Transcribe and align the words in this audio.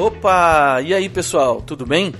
Opa! 0.00 0.80
E 0.80 0.94
aí, 0.94 1.10
pessoal, 1.10 1.60
tudo 1.60 1.84
bem? 1.84 2.14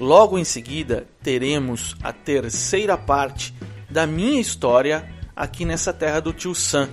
Logo 0.00 0.38
em 0.38 0.44
seguida, 0.44 1.06
teremos 1.22 1.94
a 2.02 2.14
terceira 2.14 2.96
parte 2.96 3.54
da 3.90 4.06
minha 4.06 4.40
história 4.40 5.06
aqui 5.36 5.66
nessa 5.66 5.92
terra 5.92 6.18
do 6.18 6.32
tio 6.32 6.54
Sam. 6.54 6.88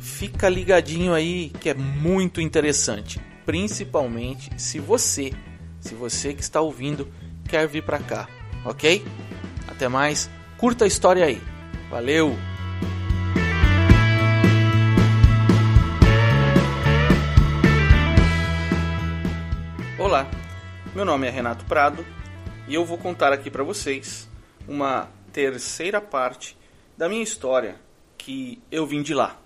Fica 0.00 0.48
ligadinho 0.48 1.14
aí 1.14 1.52
que 1.60 1.68
é 1.70 1.74
muito 1.74 2.40
interessante, 2.40 3.20
principalmente 3.46 4.50
se 4.60 4.80
você, 4.80 5.32
se 5.78 5.94
você 5.94 6.34
que 6.34 6.42
está 6.42 6.60
ouvindo 6.60 7.06
quer 7.48 7.68
vir 7.68 7.84
para 7.84 8.00
cá, 8.00 8.28
OK? 8.64 9.04
Até 9.68 9.86
mais, 9.86 10.28
curta 10.56 10.86
a 10.86 10.88
história 10.88 11.24
aí. 11.24 11.40
Valeu. 11.88 12.36
Meu 20.98 21.04
nome 21.04 21.28
é 21.28 21.30
Renato 21.30 21.64
Prado 21.64 22.04
e 22.66 22.74
eu 22.74 22.84
vou 22.84 22.98
contar 22.98 23.32
aqui 23.32 23.48
para 23.48 23.62
vocês 23.62 24.28
uma 24.66 25.08
terceira 25.32 26.00
parte 26.00 26.58
da 26.96 27.08
minha 27.08 27.22
história 27.22 27.76
que 28.18 28.60
eu 28.68 28.84
vim 28.84 29.00
de 29.00 29.14
lá. 29.14 29.40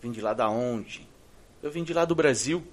Vim 0.00 0.10
de 0.10 0.22
lá 0.22 0.32
da 0.32 0.48
onde? 0.48 1.06
Eu 1.62 1.70
vim 1.70 1.84
de 1.84 1.92
lá 1.92 2.06
do 2.06 2.14
Brasil 2.14 2.66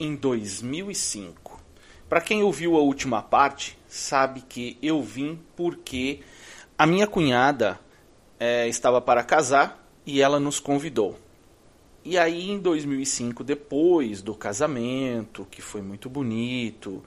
em 0.00 0.16
2005. 0.16 1.62
Para 2.08 2.20
quem 2.20 2.42
ouviu 2.42 2.76
a 2.76 2.80
última 2.80 3.22
parte, 3.22 3.78
sabe 3.86 4.40
que 4.40 4.76
eu 4.82 5.00
vim 5.00 5.38
porque 5.54 6.22
a 6.76 6.88
minha 6.88 7.06
cunhada 7.06 7.78
é, 8.40 8.66
estava 8.66 9.00
para 9.00 9.22
casar 9.22 9.88
e 10.04 10.20
ela 10.20 10.40
nos 10.40 10.58
convidou. 10.58 11.16
E 12.04 12.16
aí 12.16 12.50
em 12.50 12.58
2005, 12.58 13.44
depois 13.44 14.22
do 14.22 14.34
casamento, 14.34 15.46
que 15.50 15.60
foi 15.60 15.82
muito 15.82 16.08
bonito, 16.08 17.04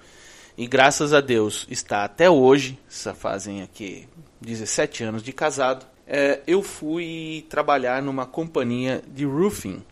e 0.62 0.68
graças 0.68 1.12
a 1.12 1.22
Deus 1.22 1.66
está 1.72 2.04
até 2.04 2.30
hoje, 2.30 2.78
já 2.88 3.16
fazem 3.16 3.64
aqui 3.64 4.08
17 4.42 5.04
anos 5.04 5.24
de 5.24 5.34
casado, 5.34 5.88
é, 6.06 6.40
eu 6.46 6.62
fui 6.62 7.48
trabalhar 7.50 8.00
numa 8.04 8.28
companhia 8.28 9.02
de 9.08 9.26
roofing, 9.26 9.84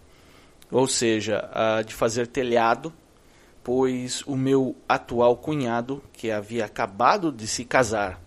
ou 0.70 0.88
seja, 0.88 1.50
de 1.88 1.96
fazer 1.96 2.28
telhado, 2.28 2.94
pois 3.64 4.22
o 4.28 4.38
meu 4.38 4.76
atual 4.88 5.38
cunhado, 5.38 6.04
que 6.14 6.30
havia 6.30 6.66
acabado 6.66 7.32
de 7.32 7.48
se 7.48 7.66
casar 7.66 8.22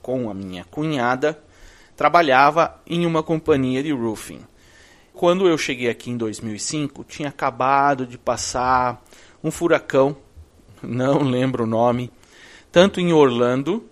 com 0.00 0.30
a 0.30 0.34
minha 0.34 0.64
cunhada, 0.66 1.36
trabalhava 1.96 2.80
em 2.86 3.06
uma 3.06 3.24
companhia 3.24 3.82
de 3.82 3.90
roofing. 3.90 4.42
Quando 5.12 5.48
eu 5.48 5.58
cheguei 5.58 5.90
aqui 5.90 6.12
em 6.12 6.16
2005, 6.16 7.02
tinha 7.02 7.30
acabado 7.30 8.06
de 8.06 8.16
passar 8.16 9.02
um 9.42 9.50
furacão, 9.50 10.16
não 10.82 11.22
lembro 11.22 11.64
o 11.64 11.66
nome, 11.66 12.10
tanto 12.70 13.00
em 13.00 13.12
Orlando 13.12 13.84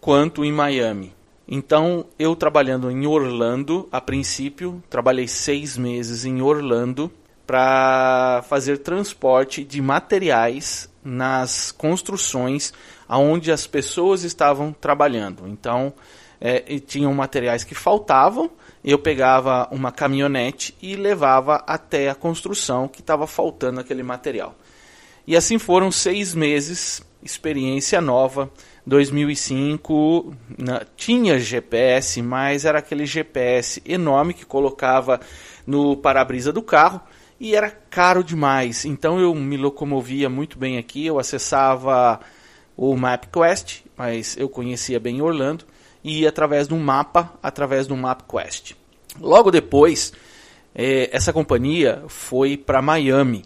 quanto 0.00 0.44
em 0.44 0.52
Miami. 0.52 1.14
Então, 1.48 2.06
eu 2.18 2.34
trabalhando 2.34 2.90
em 2.90 3.06
Orlando, 3.06 3.88
a 3.92 4.00
princípio, 4.00 4.82
trabalhei 4.90 5.28
seis 5.28 5.78
meses 5.78 6.24
em 6.24 6.42
Orlando 6.42 7.10
para 7.46 8.44
fazer 8.48 8.78
transporte 8.78 9.62
de 9.62 9.80
materiais 9.80 10.90
nas 11.04 11.70
construções 11.70 12.72
aonde 13.08 13.52
as 13.52 13.66
pessoas 13.66 14.24
estavam 14.24 14.72
trabalhando. 14.72 15.46
Então, 15.46 15.92
é, 16.40 16.60
tinham 16.80 17.14
materiais 17.14 17.62
que 17.62 17.74
faltavam 17.74 18.50
eu 18.86 19.00
pegava 19.00 19.68
uma 19.72 19.90
caminhonete 19.90 20.72
e 20.80 20.94
levava 20.94 21.64
até 21.66 22.08
a 22.08 22.14
construção 22.14 22.86
que 22.86 23.00
estava 23.00 23.26
faltando 23.26 23.80
aquele 23.80 24.04
material. 24.04 24.54
E 25.26 25.36
assim 25.36 25.58
foram 25.58 25.90
seis 25.90 26.34
meses, 26.34 27.02
experiência 27.22 28.00
nova. 28.00 28.50
2005 28.86 30.32
na, 30.56 30.86
tinha 30.96 31.40
GPS, 31.40 32.22
mas 32.22 32.64
era 32.64 32.78
aquele 32.78 33.04
GPS 33.04 33.82
enorme 33.84 34.32
que 34.32 34.46
colocava 34.46 35.20
no 35.66 35.96
para-brisa 35.96 36.52
do 36.52 36.62
carro 36.62 37.00
e 37.40 37.56
era 37.56 37.70
caro 37.70 38.22
demais. 38.22 38.84
Então 38.84 39.18
eu 39.18 39.34
me 39.34 39.56
locomovia 39.56 40.30
muito 40.30 40.56
bem 40.56 40.78
aqui, 40.78 41.04
eu 41.04 41.18
acessava 41.18 42.20
o 42.76 42.96
MapQuest, 42.96 43.84
mas 43.96 44.36
eu 44.36 44.48
conhecia 44.48 45.00
bem 45.00 45.20
Orlando 45.20 45.64
e 46.04 46.24
através 46.24 46.68
de 46.68 46.74
um 46.74 46.78
mapa, 46.78 47.32
através 47.42 47.88
do 47.88 47.96
MapQuest. 47.96 48.76
Logo 49.20 49.50
depois, 49.50 50.12
é, 50.74 51.10
essa 51.12 51.32
companhia 51.32 52.04
foi 52.06 52.56
para 52.56 52.80
Miami, 52.80 53.44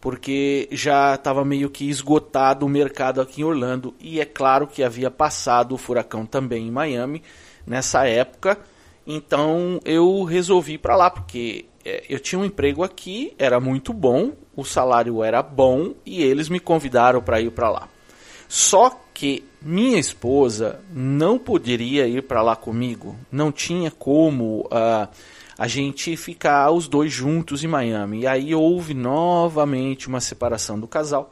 porque 0.00 0.68
já 0.72 1.14
estava 1.14 1.44
meio 1.44 1.68
que 1.68 1.88
esgotado 1.88 2.64
o 2.64 2.68
mercado 2.68 3.20
aqui 3.20 3.42
em 3.42 3.44
Orlando 3.44 3.94
e 4.00 4.20
é 4.20 4.24
claro 4.24 4.66
que 4.66 4.82
havia 4.82 5.10
passado 5.10 5.74
o 5.74 5.78
furacão 5.78 6.24
também 6.24 6.66
em 6.66 6.70
Miami 6.70 7.22
nessa 7.66 8.06
época. 8.06 8.58
Então 9.06 9.80
eu 9.84 10.22
resolvi 10.24 10.74
ir 10.74 10.78
para 10.78 10.96
lá 10.96 11.10
porque 11.10 11.66
é, 11.84 12.04
eu 12.08 12.18
tinha 12.18 12.38
um 12.38 12.44
emprego 12.44 12.82
aqui, 12.82 13.34
era 13.38 13.60
muito 13.60 13.92
bom, 13.92 14.32
o 14.56 14.64
salário 14.64 15.22
era 15.22 15.42
bom 15.42 15.94
e 16.04 16.22
eles 16.22 16.48
me 16.48 16.60
convidaram 16.60 17.22
para 17.22 17.40
ir 17.40 17.50
para 17.50 17.70
lá. 17.70 17.88
Só 18.48 18.98
que 19.12 19.44
minha 19.62 19.98
esposa 19.98 20.80
não 20.90 21.38
poderia 21.38 22.06
ir 22.06 22.22
para 22.22 22.42
lá 22.42 22.56
comigo, 22.56 23.16
não 23.30 23.52
tinha 23.52 23.90
como 23.90 24.62
uh, 24.66 25.08
a 25.60 25.68
gente 25.68 26.16
ficar 26.16 26.70
os 26.70 26.88
dois 26.88 27.12
juntos 27.12 27.62
em 27.62 27.66
Miami. 27.66 28.20
E 28.20 28.26
aí 28.26 28.54
houve 28.54 28.94
novamente 28.94 30.08
uma 30.08 30.18
separação 30.18 30.80
do 30.80 30.88
casal, 30.88 31.28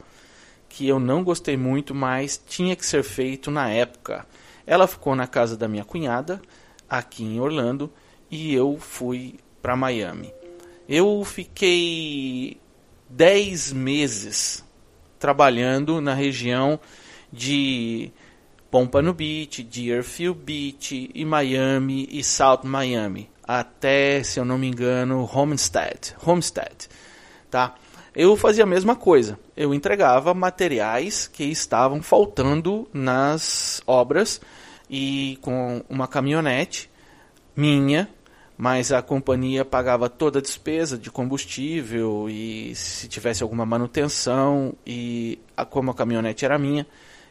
que 0.69 0.87
eu 0.87 0.99
não 0.99 1.23
gostei 1.23 1.57
muito, 1.57 1.95
mas 1.95 2.39
tinha 2.47 2.75
que 2.75 2.85
ser 2.85 3.01
feito 3.01 3.49
na 3.49 3.71
época. 3.71 4.27
Ela 4.67 4.85
ficou 4.85 5.15
na 5.15 5.25
casa 5.25 5.57
da 5.57 5.67
minha 5.67 5.83
cunhada, 5.83 6.39
aqui 6.87 7.23
em 7.23 7.39
Orlando, 7.39 7.91
e 8.29 8.53
eu 8.53 8.77
fui 8.79 9.39
para 9.63 9.75
Miami. 9.75 10.31
Eu 10.87 11.25
fiquei 11.25 12.61
10 13.09 13.73
meses 13.73 14.63
trabalhando 15.17 15.99
na 15.99 16.13
região 16.13 16.79
de 17.33 18.11
Pompano 18.69 19.11
Beach, 19.11 19.63
Deerfield 19.63 20.39
Beach 20.39 21.09
e 21.15 21.25
Miami 21.25 22.07
e 22.11 22.23
South 22.23 22.61
Miami, 22.63 23.27
até, 23.51 24.21
se 24.21 24.39
eu 24.39 24.45
não 24.45 24.59
me 24.59 24.67
engano, 24.67 25.27
Homestead, 25.33 26.15
Homestead, 26.23 26.87
tá? 27.49 27.73
Eu 28.15 28.37
fazia 28.37 28.63
a 28.63 28.67
mesma 28.67 28.95
coisa. 28.95 29.39
Eu 29.57 29.73
entregava 29.73 30.35
materiais 30.35 31.27
que 31.27 31.45
estavam 31.45 31.99
faltando 31.99 32.87
nas 32.93 33.81
obras 33.87 34.39
e 34.87 35.39
com 35.41 35.83
uma 35.89 36.07
caminhonete 36.07 36.91
minha, 37.55 38.07
mas 38.55 38.91
a 38.91 39.01
companhia 39.01 39.65
pagava 39.65 40.07
toda 40.07 40.37
a 40.37 40.41
despesa 40.43 40.95
de 40.95 41.09
combustível 41.09 42.29
e 42.29 42.75
se 42.75 43.07
tivesse 43.07 43.41
alguma 43.41 43.65
manutenção 43.65 44.75
e 44.85 45.39
a, 45.57 45.65
como 45.65 45.89
a 45.89 45.95
caminhonete 45.95 46.45
era 46.45 46.59
minha, 46.59 46.85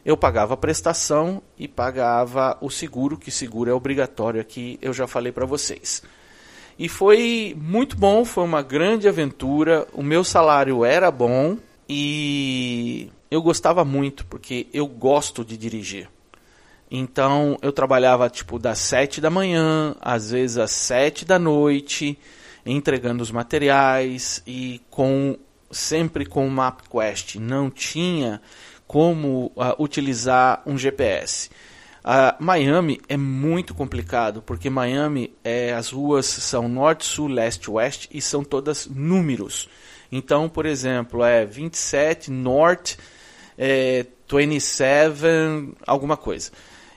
eu 0.05 0.15
pagava 0.15 0.53
a 0.53 0.57
prestação 0.57 1.41
e 1.57 1.67
pagava 1.67 2.57
o 2.61 2.69
seguro, 2.69 3.17
que 3.17 3.31
seguro 3.31 3.69
é 3.69 3.73
obrigatório 3.73 4.39
aqui, 4.39 4.79
eu 4.81 4.93
já 4.93 5.07
falei 5.07 5.31
para 5.31 5.45
vocês. 5.45 6.01
E 6.77 6.87
foi 6.87 7.55
muito 7.59 7.97
bom, 7.97 8.23
foi 8.23 8.45
uma 8.45 8.61
grande 8.61 9.07
aventura. 9.07 9.85
O 9.93 10.01
meu 10.01 10.23
salário 10.23 10.85
era 10.85 11.11
bom 11.11 11.57
e 11.89 13.11
eu 13.29 13.41
gostava 13.41 13.83
muito, 13.83 14.25
porque 14.25 14.67
eu 14.73 14.87
gosto 14.87 15.43
de 15.43 15.57
dirigir. 15.57 16.09
Então 16.89 17.57
eu 17.61 17.73
trabalhava 17.73 18.29
tipo 18.29 18.57
das 18.57 18.79
7 18.79 19.19
da 19.19 19.29
manhã, 19.29 19.93
às 19.99 20.31
vezes 20.31 20.57
às 20.57 20.71
7 20.71 21.25
da 21.25 21.37
noite, 21.37 22.17
entregando 22.65 23.21
os 23.21 23.29
materiais 23.29 24.41
e 24.47 24.81
com 24.89 25.37
sempre 25.69 26.25
com 26.25 26.47
o 26.47 26.51
MapQuest. 26.51 27.35
Não 27.35 27.69
tinha 27.69 28.41
como 28.89 29.51
uh, 29.55 29.75
utilizar 29.77 30.63
um 30.65 30.75
GPS. 30.75 31.51
Uh, 31.99 32.43
Miami 32.43 32.99
é 33.07 33.15
muito 33.15 33.75
complicado, 33.75 34.41
porque 34.41 34.67
Miami 34.67 35.31
é, 35.43 35.71
as 35.73 35.91
ruas 35.91 36.25
são 36.25 36.67
norte, 36.67 37.05
sul, 37.05 37.27
leste, 37.27 37.69
oeste 37.69 38.09
e 38.11 38.19
são 38.19 38.43
todas 38.43 38.87
números. 38.87 39.69
Então, 40.11 40.49
por 40.49 40.65
exemplo, 40.65 41.23
é 41.23 41.45
27 41.45 42.31
norte, 42.31 42.97
é 43.55 44.07
27, 44.27 45.21
alguma 45.85 46.17
coisa. 46.17 46.49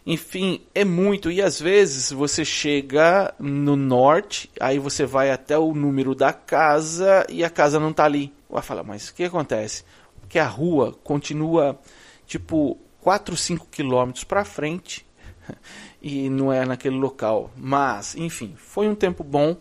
Enfim, 0.07 0.63
é 0.75 0.87
muito. 0.87 1.31
E 1.31 1.43
às 1.43 1.61
vezes 1.61 2.11
você 2.11 2.43
chega 2.43 3.35
no 3.39 3.77
norte, 3.77 4.49
aí 4.59 4.79
você 4.79 5.05
vai 5.05 5.31
até 5.31 5.59
o 5.59 5.75
número 5.75 6.15
da 6.15 6.33
casa 6.33 7.27
e 7.29 7.45
a 7.45 7.51
casa 7.51 7.79
não 7.79 7.91
está 7.91 8.07
ali. 8.07 8.33
Vai 8.49 8.63
falar, 8.63 8.83
mas 8.83 9.11
o 9.11 9.15
que 9.15 9.25
acontece? 9.25 9.85
Que 10.33 10.39
a 10.39 10.47
rua 10.47 10.97
continua 11.05 11.79
tipo 12.27 12.79
4, 13.03 13.37
5 13.37 13.67
quilômetros 13.71 14.25
para 14.25 14.47
frente 14.47 15.05
e 16.01 16.31
não 16.31 16.51
é 16.51 16.65
naquele 16.65 16.97
local. 16.97 17.51
Mas, 17.55 18.17
enfim, 18.17 18.55
foi 18.57 18.89
um 18.89 18.95
tempo 18.95 19.23
bom. 19.23 19.55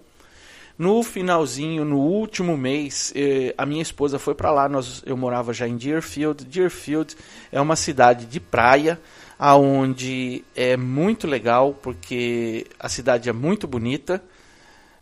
No 0.77 1.03
finalzinho, 1.03 1.83
no 1.83 1.97
último 1.97 2.56
mês, 2.56 3.12
eh, 3.13 3.53
a 3.57 3.65
minha 3.65 3.81
esposa 3.81 4.18
foi 4.18 4.33
para 4.33 4.50
lá. 4.50 4.69
Nós, 4.69 5.03
eu 5.06 5.18
morava 5.18 5.51
já 5.51 5.68
em 5.68 5.75
Deerfield. 5.75 6.45
Deerfield 6.45 7.17
é 7.51 7.59
uma 7.59 7.75
cidade 7.75 8.25
de 8.25 8.39
praia, 8.39 8.97
aonde 9.38 10.45
é 10.56 10.77
muito 10.77 11.27
legal 11.27 11.74
porque 11.74 12.65
a 12.79 12.88
cidade 12.88 13.27
é 13.27 13.33
muito 13.33 13.67
bonita 13.67 14.24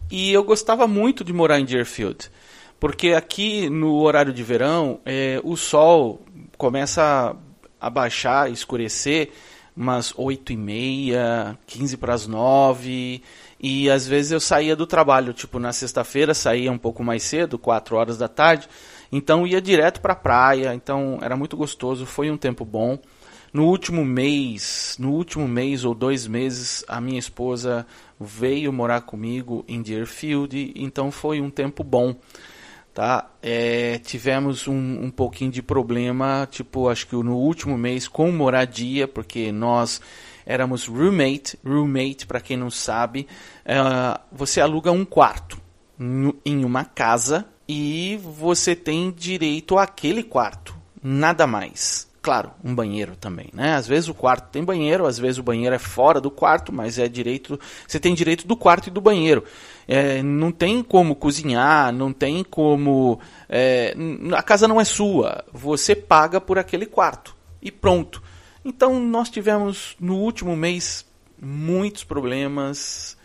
e 0.10 0.33
eu 0.33 0.44
gostava 0.44 0.88
muito 0.88 1.24
de 1.24 1.31
morar 1.31 1.60
em 1.60 1.65
Deerfield, 1.65 2.31
porque 2.80 3.10
aqui 3.10 3.70
no 3.70 3.96
horário 4.02 4.34
de 4.34 4.44
verão 4.44 5.00
é, 5.06 5.42
o 5.44 5.58
sol 5.58 6.22
começa 6.58 7.36
a 7.80 7.90
baixar, 7.90 8.52
escurecer 8.52 9.31
umas 9.76 10.14
8 10.18 10.54
e 10.54 10.58
meia, 10.58 11.58
15 11.66 11.98
para 11.98 12.14
as 12.14 12.28
9 12.28 13.22
e 13.60 13.90
às 13.90 14.08
vezes 14.08 14.31
eu 14.31 14.40
saía 14.40 14.76
do 14.76 14.88
trabalho, 14.88 15.34
tipo 15.34 15.60
na 15.60 15.72
sexta-feira 15.72 16.34
saía 16.34 16.72
um 16.72 16.78
pouco 16.78 17.04
mais 17.04 17.24
cedo, 17.24 17.58
4 17.58 17.96
horas 17.96 18.18
da 18.18 18.28
tarde, 18.28 18.68
então 19.12 19.48
ia 19.48 19.62
direto 19.62 20.02
para 20.02 20.14
a 20.14 20.18
praia, 20.18 20.74
então 20.74 21.20
era 21.22 21.36
muito 21.36 21.56
gostoso, 21.58 22.06
foi 22.06 22.30
um 22.30 22.38
tempo 22.38 22.66
bom. 22.66 22.98
No 23.52 23.66
último 23.66 24.06
mês, 24.06 24.96
no 25.00 25.12
último 25.12 25.48
mês 25.48 25.84
ou 25.84 25.96
dois 25.96 26.28
meses, 26.28 26.86
a 26.88 27.02
minha 27.02 27.18
esposa 27.18 27.86
veio 28.20 28.72
morar 28.72 29.02
comigo 29.02 29.66
em 29.68 29.82
Deerfield, 29.82 30.72
então 30.75 31.10
foi 31.10 31.42
um 31.42 31.50
tempo 31.50 31.84
bom. 31.84 32.16
Tá? 32.94 33.30
É, 33.41 34.00
tivemos 34.00 34.68
um, 34.68 35.03
um 35.03 35.12
pouquinho 35.12 35.51
de 35.51 35.62
problema, 35.62 36.47
tipo, 36.50 36.89
acho 36.89 37.07
que 37.07 37.15
no 37.15 37.38
último 37.38 37.77
mês 37.77 38.07
com 38.07 38.31
moradia, 38.31 39.07
porque 39.07 39.51
nós 39.51 40.01
éramos 40.45 40.88
roommate. 40.88 41.57
Roommate, 41.65 42.25
para 42.25 42.41
quem 42.41 42.57
não 42.57 42.69
sabe, 42.69 43.27
é, 43.63 43.77
você 44.31 44.59
aluga 44.59 44.91
um 44.91 45.06
quarto 45.06 45.62
em 46.45 46.65
uma 46.65 46.83
casa 46.83 47.45
e 47.68 48.19
você 48.21 48.75
tem 48.75 49.12
direito 49.12 49.77
àquele 49.77 50.24
quarto, 50.24 50.75
nada 51.03 51.45
mais 51.45 52.09
claro, 52.21 52.51
um 52.63 52.75
banheiro 52.75 53.15
também, 53.15 53.50
né? 53.53 53.75
Às 53.75 53.88
vezes 53.88 54.09
o 54.09 54.13
quarto 54.13 54.51
tem 54.51 54.63
banheiro, 54.63 55.06
às 55.06 55.18
vezes 55.18 55.38
o 55.38 55.44
banheiro 55.44 55.74
é 55.74 55.80
fora 55.80 56.19
do 56.19 56.30
quarto, 56.30 56.71
mas 56.71 57.00
é 57.00 57.07
direito, 57.07 57.59
você 57.88 58.00
tem 58.00 58.13
direito 58.13 58.45
do 58.45 58.56
quarto 58.56 58.88
e 58.88 58.91
do 58.91 59.01
banheiro. 59.01 59.44
É, 59.91 60.21
não 60.21 60.51
tem 60.51 60.83
como 60.83 61.15
cozinhar, 61.15 61.91
não 61.91 62.13
tem 62.13 62.44
como, 62.44 63.19
é, 63.50 63.95
a 64.38 64.44
casa 64.44 64.68
não 64.68 64.80
é 64.80 64.86
sua, 64.86 65.44
você 65.51 65.95
paga 65.95 66.39
por 66.39 66.59
aquele 66.59 66.86
quarto 66.86 67.36
e 67.59 67.71
pronto. 67.71 68.21
Então 68.63 69.00
nós 69.00 69.31
tivemos 69.31 69.95
no 70.00 70.18
último 70.18 70.56
mês 70.56 71.03
muitos 71.41 72.03
problemas, 72.03 73.18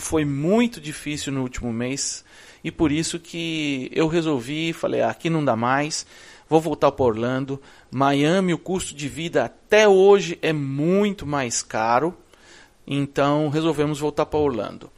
foi 0.00 0.24
muito 0.24 0.80
difícil 0.80 1.32
no 1.32 1.42
último 1.42 1.72
mês 1.72 2.24
e 2.64 2.72
por 2.72 2.90
isso 2.90 3.20
que 3.20 3.88
eu 3.94 4.08
resolvi, 4.08 4.72
falei, 4.72 5.02
ah, 5.02 5.10
aqui 5.10 5.30
não 5.30 5.44
dá 5.44 5.54
mais 5.54 6.04
vou 6.50 6.60
voltar 6.60 6.90
para 6.90 7.06
Orlando. 7.06 7.62
Miami, 7.92 8.52
o 8.52 8.58
custo 8.58 8.92
de 8.92 9.08
vida 9.08 9.44
até 9.44 9.86
hoje 9.86 10.36
é 10.42 10.52
muito 10.52 11.24
mais 11.24 11.62
caro, 11.62 12.12
então 12.84 13.48
resolvemos 13.48 14.00
voltar 14.00 14.26
para 14.26 14.40
Orlando. 14.40 14.90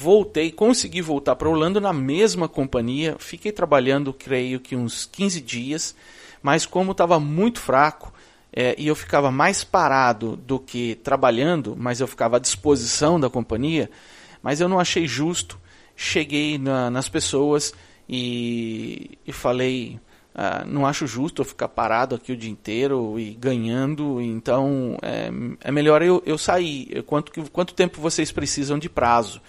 Voltei, 0.00 0.52
consegui 0.52 1.02
voltar 1.02 1.34
para 1.34 1.48
Orlando 1.48 1.80
na 1.80 1.92
mesma 1.92 2.48
companhia, 2.48 3.16
fiquei 3.18 3.50
trabalhando, 3.50 4.12
creio 4.12 4.60
que 4.60 4.76
uns 4.76 5.06
15 5.06 5.40
dias, 5.40 5.96
mas 6.40 6.64
como 6.64 6.92
estava 6.92 7.18
muito 7.18 7.58
fraco 7.58 8.14
é, 8.52 8.76
e 8.78 8.86
eu 8.86 8.94
ficava 8.94 9.32
mais 9.32 9.64
parado 9.64 10.36
do 10.36 10.60
que 10.60 10.94
trabalhando, 11.02 11.74
mas 11.76 11.98
eu 11.98 12.06
ficava 12.06 12.36
à 12.36 12.38
disposição 12.38 13.18
da 13.18 13.28
companhia, 13.28 13.90
mas 14.40 14.60
eu 14.60 14.68
não 14.68 14.78
achei 14.78 15.04
justo. 15.08 15.58
Cheguei 15.96 16.58
na, 16.58 16.88
nas 16.90 17.08
pessoas 17.08 17.74
e, 18.08 19.18
e 19.26 19.32
falei: 19.32 19.98
Uh, 20.32 20.64
não 20.68 20.86
acho 20.86 21.08
justo 21.08 21.42
eu 21.42 21.44
ficar 21.44 21.66
parado 21.66 22.14
aqui 22.14 22.30
o 22.30 22.36
dia 22.36 22.48
inteiro 22.48 23.18
e 23.18 23.34
ganhando, 23.34 24.20
então 24.20 24.96
é, 25.02 25.28
é 25.60 25.72
melhor 25.72 26.00
eu, 26.00 26.22
eu 26.24 26.38
sair. 26.38 27.02
Quanto, 27.02 27.32
quanto 27.50 27.74
tempo 27.74 28.00
vocês 28.00 28.30
precisam 28.30 28.78
de 28.78 28.88
prazo? 28.88 29.42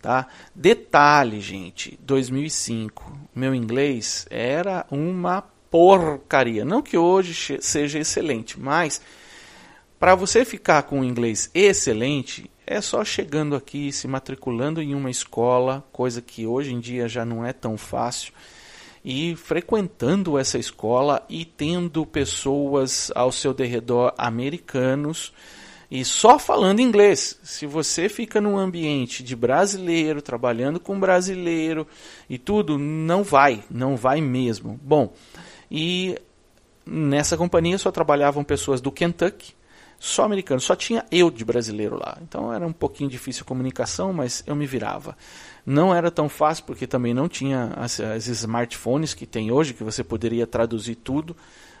Tá? 0.00 0.26
Detalhe, 0.54 1.40
gente, 1.40 1.98
2005, 2.02 3.18
meu 3.34 3.54
inglês 3.54 4.26
era 4.30 4.86
uma 4.90 5.42
porcaria. 5.70 6.64
Não 6.64 6.80
que 6.80 6.96
hoje 6.96 7.58
seja 7.60 7.98
excelente, 7.98 8.58
mas 8.58 9.00
para 9.98 10.14
você 10.14 10.44
ficar 10.44 10.84
com 10.84 11.00
um 11.00 11.04
inglês 11.04 11.50
excelente, 11.52 12.48
é 12.64 12.80
só 12.80 13.04
chegando 13.04 13.56
aqui, 13.56 13.90
se 13.90 14.06
matriculando 14.06 14.80
em 14.80 14.94
uma 14.94 15.10
escola, 15.10 15.84
coisa 15.90 16.22
que 16.22 16.46
hoje 16.46 16.72
em 16.72 16.78
dia 16.78 17.08
já 17.08 17.24
não 17.24 17.44
é 17.44 17.52
tão 17.52 17.76
fácil 17.76 18.32
e 19.04 19.34
frequentando 19.36 20.38
essa 20.38 20.58
escola 20.58 21.24
e 21.28 21.44
tendo 21.44 22.04
pessoas 22.04 23.10
ao 23.14 23.32
seu 23.32 23.54
derredor 23.54 24.12
americanos 24.18 25.32
e 25.90 26.04
só 26.04 26.38
falando 26.38 26.80
inglês. 26.80 27.38
Se 27.42 27.66
você 27.66 28.08
fica 28.08 28.40
num 28.40 28.58
ambiente 28.58 29.22
de 29.22 29.34
brasileiro, 29.34 30.20
trabalhando 30.20 30.78
com 30.78 30.98
brasileiro 30.98 31.86
e 32.28 32.36
tudo, 32.38 32.78
não 32.78 33.22
vai, 33.22 33.64
não 33.70 33.96
vai 33.96 34.20
mesmo. 34.20 34.78
Bom, 34.82 35.14
e 35.70 36.18
nessa 36.84 37.36
companhia 37.36 37.78
só 37.78 37.90
trabalhavam 37.90 38.44
pessoas 38.44 38.80
do 38.80 38.92
Kentucky, 38.92 39.56
só 39.98 40.24
americanos, 40.24 40.62
só 40.62 40.76
tinha 40.76 41.04
eu 41.10 41.30
de 41.30 41.44
brasileiro 41.44 41.96
lá. 41.96 42.18
Então 42.22 42.52
era 42.52 42.66
um 42.66 42.72
pouquinho 42.72 43.10
difícil 43.10 43.42
a 43.42 43.48
comunicação, 43.48 44.12
mas 44.12 44.44
eu 44.46 44.54
me 44.54 44.66
virava. 44.66 45.16
Não 45.66 45.94
era 45.94 46.10
tão 46.10 46.28
fácil 46.28 46.64
porque 46.64 46.86
também 46.86 47.12
não 47.12 47.28
tinha 47.28 47.72
as 47.76 48.26
smartphones 48.28 49.12
que 49.14 49.26
tem 49.26 49.50
hoje, 49.50 49.74
que 49.74 49.82
você 49.82 50.04
poderia 50.04 50.46
traduzir 50.46 50.94
tudo. 50.94 51.36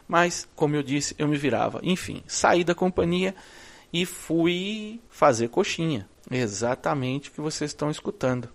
Mas, 0.06 0.48
como 0.56 0.74
eu 0.74 0.82
disse, 0.82 1.14
eu 1.18 1.28
me 1.28 1.36
virava. 1.36 1.80
Enfim, 1.82 2.22
saí 2.26 2.64
da 2.64 2.74
companhia 2.74 3.34
e 3.92 4.04
fui 4.04 5.00
fazer 5.08 5.48
coxinha. 5.48 6.08
Exatamente 6.30 7.30
o 7.30 7.32
que 7.32 7.40
vocês 7.40 7.70
estão 7.70 7.90
escutando. 7.90 8.48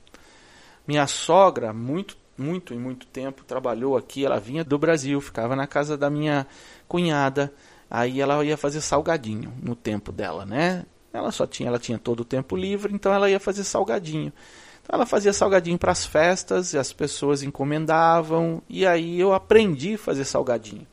Minha 0.87 1.07
sogra, 1.07 1.73
muito, 1.73 2.17
muito 2.37 2.73
e 2.73 2.77
muito 2.77 3.07
tempo, 3.07 3.43
trabalhou 3.43 3.97
aqui. 3.97 4.25
Ela 4.25 4.39
vinha 4.39 4.63
do 4.63 4.77
Brasil, 4.77 5.19
ficava 5.21 5.55
na 5.55 5.65
casa 5.65 5.97
da 5.97 6.09
minha 6.09 6.45
cunhada. 6.87 7.53
Aí 7.89 8.19
ela 8.19 8.43
ia 8.43 8.57
fazer 8.57 8.81
salgadinho 8.81 9.53
no 9.61 9.75
tempo 9.75 10.11
dela, 10.11 10.45
né? 10.45 10.85
Ela 11.11 11.31
só 11.31 11.45
tinha, 11.45 11.69
ela 11.69 11.77
tinha 11.77 11.97
todo 11.97 12.21
o 12.21 12.25
tempo 12.25 12.55
livre, 12.55 12.93
então 12.93 13.13
ela 13.13 13.29
ia 13.29 13.39
fazer 13.39 13.63
salgadinho. 13.63 14.33
Então 14.81 14.95
ela 14.95 15.05
fazia 15.05 15.31
salgadinho 15.31 15.77
para 15.77 15.91
as 15.91 16.05
festas 16.05 16.73
e 16.73 16.77
as 16.77 16.91
pessoas 16.91 17.43
encomendavam 17.43 18.61
e 18.67 18.85
aí 18.85 19.19
eu 19.19 19.31
aprendi 19.31 19.93
a 19.93 19.97
fazer 19.97 20.25
salgadinho. 20.25 20.85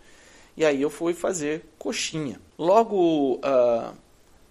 E 0.57 0.65
aí 0.65 0.81
eu 0.83 0.91
fui 0.91 1.15
fazer 1.15 1.65
coxinha. 1.79 2.39
Logo 2.59 3.37
uh, 3.37 3.95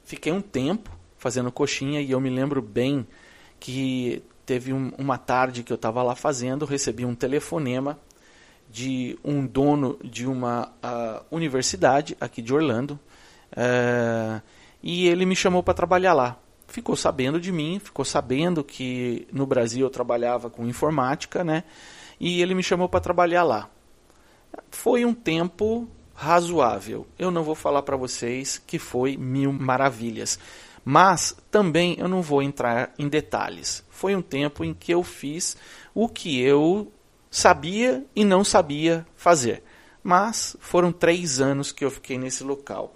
fiquei 0.10 0.34
um 0.34 0.42
tempo 0.42 0.89
fazendo 1.20 1.51
coxinha 1.51 2.01
e 2.01 2.10
eu 2.10 2.20
me 2.20 2.32
lembro 2.32 2.63
bem 2.63 3.06
que 3.60 4.24
teve 4.44 4.74
um, 4.74 4.92
uma 4.98 5.20
tarde 5.20 5.62
que 5.62 5.72
eu 5.72 5.75
estava 5.75 6.01
lá 6.01 6.16
fazendo, 6.16 6.66
recebi 6.66 7.06
um 7.06 7.13
telefonema 7.13 8.00
de 8.68 9.20
um 9.24 9.46
dono 9.46 10.00
de 10.04 10.25
uma 10.25 10.74
uh, 10.84 11.24
universidade 11.30 12.18
aqui 12.20 12.42
de 12.42 12.51
Orlando 12.51 13.00
uh, 13.51 14.42
e 14.82 15.08
ele 15.08 15.28
me 15.28 15.36
chamou 15.36 15.62
para 15.62 15.75
trabalhar 15.75 16.13
lá 16.13 16.39
ficou 16.68 16.96
sabendo 16.96 17.39
de 17.39 17.51
mim, 17.51 17.80
ficou 17.80 18.04
sabendo 18.04 18.63
que 18.63 19.28
no 19.32 19.46
Brasil 19.46 19.86
eu 19.86 19.89
trabalhava 19.89 20.50
com 20.50 20.68
informática, 20.68 21.44
né? 21.44 21.63
E 22.20 22.42
ele 22.44 22.54
me 22.54 22.62
chamou 22.62 22.88
para 22.88 23.00
trabalhar 23.00 23.44
lá. 23.44 23.68
Foi 24.70 25.04
um 25.04 25.13
tempo 25.13 25.89
razoável. 26.19 27.07
Eu 27.17 27.31
não 27.31 27.43
vou 27.43 27.55
falar 27.55 27.81
para 27.81 27.95
vocês 27.95 28.57
que 28.57 28.77
foi 28.77 29.15
mil 29.15 29.53
maravilhas, 29.53 30.38
mas 30.83 31.33
também 31.49 31.95
eu 31.97 32.09
não 32.09 32.21
vou 32.21 32.43
entrar 32.43 32.93
em 32.99 33.07
detalhes. 33.07 33.85
Foi 33.89 34.13
um 34.13 34.21
tempo 34.21 34.65
em 34.65 34.73
que 34.73 34.93
eu 34.93 35.01
fiz 35.01 35.55
o 35.95 36.09
que 36.09 36.41
eu 36.41 36.91
sabia 37.31 38.05
e 38.13 38.25
não 38.25 38.43
sabia 38.43 39.07
fazer. 39.15 39.63
Mas 40.03 40.57
foram 40.59 40.91
três 40.91 41.39
anos 41.39 41.71
que 41.71 41.85
eu 41.85 41.91
fiquei 41.91 42.17
nesse 42.17 42.43
local. 42.43 42.95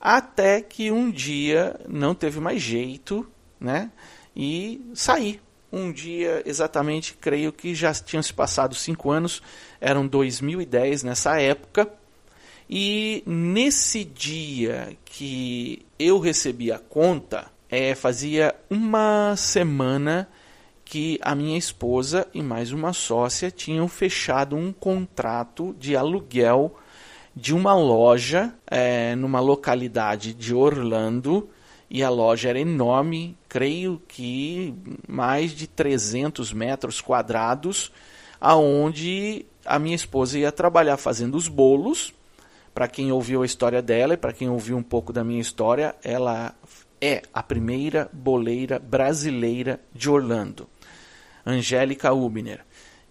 Até 0.00 0.62
que 0.62 0.92
um 0.92 1.10
dia 1.10 1.78
não 1.88 2.14
teve 2.14 2.38
mais 2.38 2.62
jeito, 2.62 3.28
né? 3.58 3.90
E 4.34 4.88
saí. 4.94 5.40
Um 5.72 5.90
dia, 5.90 6.42
exatamente, 6.46 7.14
creio 7.14 7.52
que 7.52 7.74
já 7.74 7.92
tinham 7.94 8.22
se 8.22 8.32
passado 8.32 8.74
cinco 8.74 9.10
anos, 9.10 9.42
eram 9.80 10.06
2010 10.06 11.02
nessa 11.02 11.40
época. 11.40 11.99
E 12.72 13.24
nesse 13.26 14.04
dia 14.04 14.96
que 15.04 15.84
eu 15.98 16.20
recebi 16.20 16.70
a 16.70 16.78
conta, 16.78 17.50
é, 17.68 17.96
fazia 17.96 18.54
uma 18.70 19.34
semana 19.36 20.28
que 20.84 21.18
a 21.20 21.34
minha 21.34 21.58
esposa 21.58 22.28
e 22.32 22.40
mais 22.40 22.70
uma 22.70 22.92
sócia 22.92 23.50
tinham 23.50 23.88
fechado 23.88 24.54
um 24.54 24.72
contrato 24.72 25.74
de 25.80 25.96
aluguel 25.96 26.76
de 27.34 27.52
uma 27.52 27.74
loja 27.74 28.54
é, 28.68 29.16
numa 29.16 29.40
localidade 29.40 30.32
de 30.32 30.54
Orlando 30.54 31.50
e 31.90 32.04
a 32.04 32.08
loja 32.08 32.50
era 32.50 32.60
enorme, 32.60 33.36
creio 33.48 34.00
que 34.06 34.72
mais 35.08 35.50
de 35.50 35.66
300 35.66 36.52
metros 36.52 37.00
quadrados, 37.00 37.90
aonde 38.40 39.44
a 39.66 39.76
minha 39.76 39.96
esposa 39.96 40.38
ia 40.38 40.52
trabalhar 40.52 40.96
fazendo 40.96 41.36
os 41.36 41.48
bolos. 41.48 42.14
Para 42.74 42.88
quem 42.88 43.10
ouviu 43.12 43.42
a 43.42 43.46
história 43.46 43.82
dela 43.82 44.14
e 44.14 44.16
para 44.16 44.32
quem 44.32 44.48
ouviu 44.48 44.76
um 44.76 44.82
pouco 44.82 45.12
da 45.12 45.24
minha 45.24 45.40
história, 45.40 45.94
ela 46.02 46.54
é 47.00 47.22
a 47.32 47.42
primeira 47.42 48.08
boleira 48.12 48.78
brasileira 48.78 49.80
de 49.92 50.08
Orlando, 50.08 50.68
Angélica 51.44 52.12
Ubner. 52.12 52.64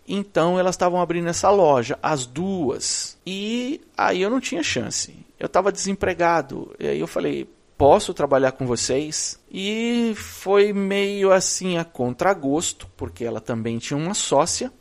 Então 0.08 0.58
elas 0.58 0.74
estavam 0.74 1.00
abrindo 1.02 1.30
essa 1.30 1.52
loja, 1.52 2.00
as 2.02 2.26
duas. 2.26 3.18
E 3.26 3.82
aí 3.96 4.22
eu 4.22 4.30
não 4.30 4.40
tinha 4.40 4.64
chance. 4.64 5.16
Eu 5.40 5.46
estava 5.46 5.72
desempregado. 5.72 6.76
E 6.80 6.88
aí 6.88 7.00
eu 7.00 7.06
falei, 7.06 7.48
posso 7.78 8.14
trabalhar 8.14 8.54
com 8.54 8.66
vocês? 8.66 9.40
E 9.52 10.14
foi 10.16 10.74
meio 10.74 11.32
assim 11.32 11.78
a 11.78 11.86
contragosto, 11.86 12.90
porque 12.98 13.24
ela 13.24 13.40
também 13.40 13.78
tinha 13.78 13.98
uma 13.98 14.14
sócia, 14.14 14.72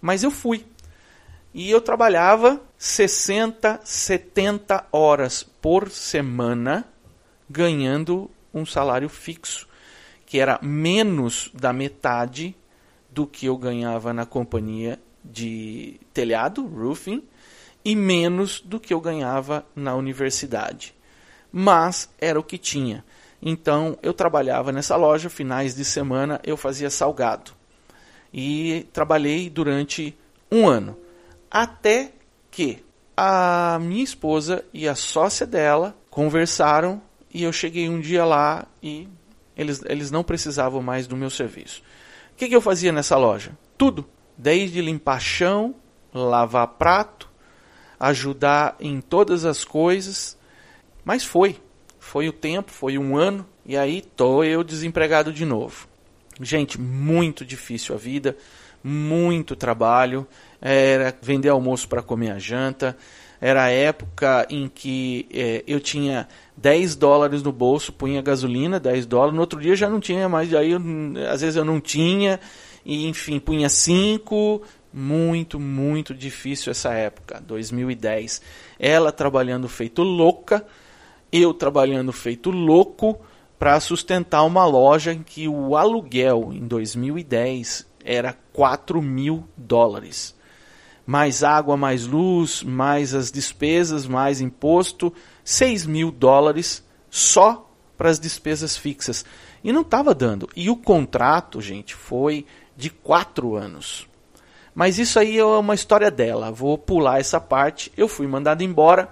mas 0.00 0.24
eu 0.24 0.30
fui. 0.30 0.64
E 1.54 1.70
eu 1.70 1.80
trabalhava 1.80 2.60
60, 2.78 3.80
70 3.84 4.86
horas 4.90 5.42
por 5.42 5.90
semana, 5.90 6.86
ganhando 7.48 8.30
um 8.54 8.64
salário 8.64 9.08
fixo, 9.08 9.68
que 10.24 10.38
era 10.38 10.58
menos 10.62 11.50
da 11.52 11.72
metade 11.72 12.56
do 13.10 13.26
que 13.26 13.46
eu 13.46 13.56
ganhava 13.58 14.14
na 14.14 14.24
companhia 14.24 14.98
de 15.22 16.00
telhado, 16.14 16.66
roofing, 16.66 17.22
e 17.84 17.94
menos 17.94 18.60
do 18.60 18.80
que 18.80 18.94
eu 18.94 19.00
ganhava 19.00 19.66
na 19.76 19.94
universidade. 19.94 20.94
Mas 21.52 22.08
era 22.18 22.40
o 22.40 22.44
que 22.44 22.56
tinha. 22.56 23.04
Então 23.42 23.98
eu 24.02 24.14
trabalhava 24.14 24.72
nessa 24.72 24.96
loja, 24.96 25.28
finais 25.28 25.74
de 25.74 25.84
semana 25.84 26.40
eu 26.44 26.56
fazia 26.56 26.88
salgado. 26.88 27.52
E 28.32 28.86
trabalhei 28.92 29.50
durante 29.50 30.16
um 30.50 30.66
ano. 30.66 30.96
Até 31.52 32.12
que 32.50 32.82
a 33.14 33.78
minha 33.78 34.02
esposa 34.02 34.64
e 34.72 34.88
a 34.88 34.94
sócia 34.94 35.46
dela 35.46 35.94
conversaram 36.08 37.02
e 37.32 37.42
eu 37.42 37.52
cheguei 37.52 37.90
um 37.90 38.00
dia 38.00 38.24
lá 38.24 38.66
e 38.82 39.06
eles, 39.54 39.82
eles 39.86 40.10
não 40.10 40.24
precisavam 40.24 40.82
mais 40.82 41.06
do 41.06 41.14
meu 41.14 41.28
serviço. 41.28 41.82
O 42.32 42.36
que, 42.36 42.48
que 42.48 42.56
eu 42.56 42.60
fazia 42.62 42.90
nessa 42.90 43.18
loja? 43.18 43.52
Tudo. 43.76 44.08
Desde 44.36 44.80
limpar 44.80 45.20
chão, 45.20 45.74
lavar 46.12 46.66
prato, 46.68 47.28
ajudar 48.00 48.74
em 48.80 49.02
todas 49.02 49.44
as 49.44 49.62
coisas. 49.62 50.38
Mas 51.04 51.22
foi. 51.22 51.60
Foi 51.98 52.30
o 52.30 52.32
tempo, 52.32 52.72
foi 52.72 52.96
um 52.96 53.14
ano, 53.14 53.46
e 53.64 53.76
aí 53.76 54.00
tô 54.00 54.42
eu 54.42 54.64
desempregado 54.64 55.30
de 55.30 55.44
novo. 55.44 55.86
Gente, 56.40 56.80
muito 56.80 57.44
difícil 57.44 57.94
a 57.94 57.98
vida, 57.98 58.36
muito 58.82 59.54
trabalho. 59.54 60.26
Era 60.62 61.14
vender 61.20 61.48
almoço 61.48 61.88
para 61.88 62.02
comer 62.02 62.30
a 62.30 62.38
janta. 62.38 62.96
Era 63.40 63.64
a 63.64 63.70
época 63.70 64.46
em 64.48 64.68
que 64.68 65.26
é, 65.34 65.64
eu 65.66 65.80
tinha 65.80 66.28
10 66.56 66.94
dólares 66.94 67.42
no 67.42 67.50
bolso, 67.50 67.92
punha 67.92 68.22
gasolina, 68.22 68.78
10 68.78 69.04
dólares. 69.04 69.34
No 69.34 69.40
outro 69.40 69.60
dia 69.60 69.74
já 69.74 69.90
não 69.90 69.98
tinha 69.98 70.28
mais, 70.28 70.54
aí 70.54 70.70
eu, 70.70 70.80
às 71.28 71.40
vezes 71.40 71.56
eu 71.56 71.64
não 71.64 71.80
tinha, 71.80 72.38
e 72.84 73.08
enfim, 73.08 73.40
punha 73.40 73.68
5. 73.68 74.62
Muito, 74.94 75.58
muito 75.58 76.14
difícil 76.14 76.70
essa 76.70 76.92
época, 76.92 77.40
2010. 77.40 78.42
Ela 78.78 79.10
trabalhando 79.10 79.66
feito 79.66 80.02
louca, 80.02 80.64
eu 81.32 81.54
trabalhando 81.54 82.12
feito 82.12 82.50
louco 82.50 83.18
para 83.58 83.80
sustentar 83.80 84.44
uma 84.44 84.66
loja 84.66 85.12
em 85.12 85.22
que 85.22 85.48
o 85.48 85.76
aluguel 85.76 86.50
em 86.52 86.66
2010 86.66 87.86
era 88.04 88.36
4 88.52 89.00
mil 89.00 89.48
dólares. 89.56 90.34
Mais 91.04 91.42
água, 91.42 91.76
mais 91.76 92.06
luz, 92.06 92.62
mais 92.62 93.14
as 93.14 93.30
despesas, 93.30 94.06
mais 94.06 94.40
imposto, 94.40 95.12
6 95.44 95.86
mil 95.86 96.10
dólares 96.10 96.84
só 97.10 97.68
para 97.96 98.08
as 98.08 98.18
despesas 98.18 98.76
fixas. 98.76 99.24
E 99.62 99.72
não 99.72 99.82
estava 99.82 100.14
dando. 100.14 100.48
E 100.56 100.70
o 100.70 100.76
contrato, 100.76 101.60
gente, 101.60 101.94
foi 101.94 102.46
de 102.76 102.90
quatro 102.90 103.54
anos. 103.54 104.08
Mas 104.74 104.98
isso 104.98 105.18
aí 105.18 105.38
é 105.38 105.44
uma 105.44 105.74
história 105.74 106.10
dela. 106.10 106.50
Vou 106.50 106.78
pular 106.78 107.20
essa 107.20 107.40
parte. 107.40 107.92
Eu 107.96 108.08
fui 108.08 108.26
mandado 108.26 108.62
embora. 108.62 109.08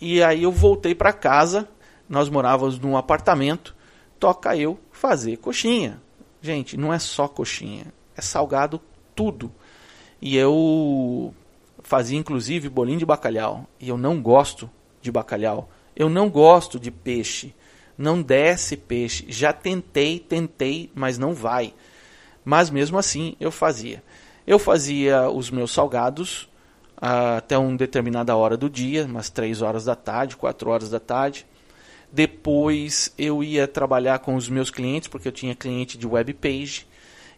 E 0.00 0.22
aí 0.22 0.42
eu 0.42 0.52
voltei 0.52 0.94
para 0.94 1.12
casa. 1.12 1.68
Nós 2.08 2.28
morávamos 2.28 2.78
num 2.78 2.96
apartamento. 2.96 3.74
Toca 4.18 4.56
eu 4.56 4.78
fazer 4.90 5.36
coxinha. 5.36 6.02
Gente, 6.42 6.76
não 6.76 6.92
é 6.92 6.98
só 6.98 7.28
coxinha. 7.28 7.86
É 8.16 8.20
salgado 8.20 8.80
tudo. 9.14 9.50
E 10.24 10.38
eu 10.38 11.34
fazia 11.82 12.18
inclusive 12.18 12.70
bolinho 12.70 12.98
de 12.98 13.04
bacalhau. 13.04 13.66
E 13.78 13.90
eu 13.90 13.98
não 13.98 14.22
gosto 14.22 14.70
de 15.02 15.12
bacalhau. 15.12 15.68
Eu 15.94 16.08
não 16.08 16.30
gosto 16.30 16.80
de 16.80 16.90
peixe. 16.90 17.54
Não 17.96 18.22
desce 18.22 18.74
peixe. 18.74 19.26
Já 19.28 19.52
tentei, 19.52 20.18
tentei, 20.18 20.90
mas 20.94 21.18
não 21.18 21.34
vai. 21.34 21.74
Mas 22.42 22.70
mesmo 22.70 22.96
assim 22.96 23.36
eu 23.38 23.50
fazia. 23.50 24.02
Eu 24.46 24.58
fazia 24.58 25.28
os 25.28 25.50
meus 25.50 25.70
salgados 25.72 26.44
uh, 26.96 27.36
até 27.36 27.58
uma 27.58 27.76
determinada 27.76 28.34
hora 28.34 28.56
do 28.56 28.70
dia, 28.70 29.04
umas 29.04 29.28
3 29.28 29.60
horas 29.60 29.84
da 29.84 29.94
tarde, 29.94 30.38
4 30.38 30.70
horas 30.70 30.88
da 30.88 30.98
tarde. 30.98 31.44
Depois 32.10 33.12
eu 33.18 33.44
ia 33.44 33.68
trabalhar 33.68 34.20
com 34.20 34.36
os 34.36 34.48
meus 34.48 34.70
clientes, 34.70 35.06
porque 35.06 35.28
eu 35.28 35.32
tinha 35.32 35.54
cliente 35.54 35.98
de 35.98 36.06
web 36.06 36.32
page. 36.32 36.86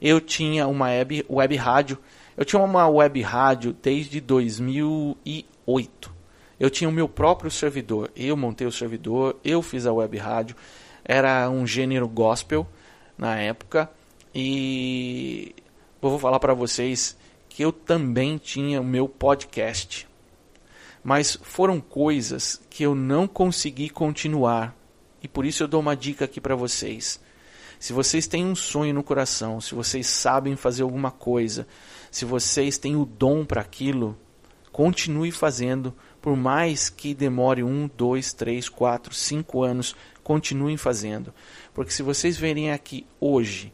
Eu 0.00 0.20
tinha 0.20 0.68
uma 0.68 0.86
web, 0.86 1.26
web 1.28 1.56
rádio. 1.56 1.98
Eu 2.36 2.44
tinha 2.44 2.60
uma 2.60 2.86
web 2.86 3.20
rádio 3.22 3.72
desde 3.72 4.20
2008. 4.20 6.14
Eu 6.60 6.68
tinha 6.68 6.88
o 6.88 6.92
meu 6.92 7.08
próprio 7.08 7.50
servidor. 7.50 8.10
Eu 8.14 8.36
montei 8.36 8.66
o 8.66 8.72
servidor, 8.72 9.36
eu 9.42 9.62
fiz 9.62 9.86
a 9.86 9.92
web 9.92 10.16
rádio. 10.18 10.54
Era 11.04 11.48
um 11.48 11.66
gênero 11.66 12.06
gospel 12.06 12.66
na 13.16 13.36
época. 13.36 13.90
E 14.34 15.54
eu 16.02 16.10
vou 16.10 16.18
falar 16.18 16.38
para 16.38 16.52
vocês 16.52 17.16
que 17.48 17.64
eu 17.64 17.72
também 17.72 18.36
tinha 18.36 18.82
o 18.82 18.84
meu 18.84 19.08
podcast. 19.08 20.06
Mas 21.02 21.38
foram 21.40 21.80
coisas 21.80 22.60
que 22.68 22.82
eu 22.82 22.94
não 22.94 23.26
consegui 23.26 23.88
continuar. 23.88 24.76
E 25.22 25.28
por 25.28 25.46
isso 25.46 25.62
eu 25.62 25.68
dou 25.68 25.80
uma 25.80 25.96
dica 25.96 26.26
aqui 26.26 26.40
para 26.40 26.54
vocês. 26.54 27.18
Se 27.78 27.92
vocês 27.92 28.26
têm 28.26 28.44
um 28.44 28.54
sonho 28.54 28.94
no 28.94 29.02
coração, 29.02 29.60
se 29.60 29.74
vocês 29.74 30.06
sabem 30.06 30.56
fazer 30.56 30.82
alguma 30.82 31.10
coisa, 31.10 31.66
se 32.10 32.24
vocês 32.24 32.78
têm 32.78 32.96
o 32.96 33.04
dom 33.04 33.44
para 33.44 33.60
aquilo, 33.60 34.18
continue 34.72 35.30
fazendo, 35.30 35.94
por 36.20 36.36
mais 36.36 36.88
que 36.88 37.14
demore 37.14 37.62
um, 37.62 37.88
dois, 37.96 38.32
três, 38.32 38.68
quatro, 38.68 39.14
cinco 39.14 39.62
anos, 39.62 39.94
continuem 40.22 40.76
fazendo. 40.76 41.32
Porque 41.72 41.92
se 41.92 42.02
vocês 42.02 42.36
verem 42.36 42.72
aqui 42.72 43.06
hoje, 43.20 43.72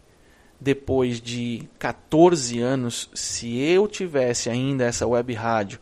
depois 0.61 1.21
de 1.21 1.69
14 1.79 2.61
anos, 2.61 3.11
se 3.15 3.59
eu 3.59 3.89
tivesse 3.89 4.49
ainda 4.49 4.85
essa 4.85 5.07
web 5.07 5.33
rádio 5.35 5.81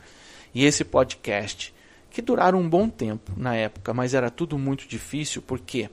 e 0.55 0.65
esse 0.65 0.85
podcast, 0.85 1.75
que 2.11 2.23
duraram 2.23 2.61
um 2.61 2.69
bom 2.69 2.89
tempo 2.89 3.33
na 3.37 3.55
época, 3.55 3.93
mas 3.93 4.15
era 4.15 4.31
tudo 4.31 4.59
muito 4.59 4.89
difícil 4.89 5.43
porque 5.43 5.91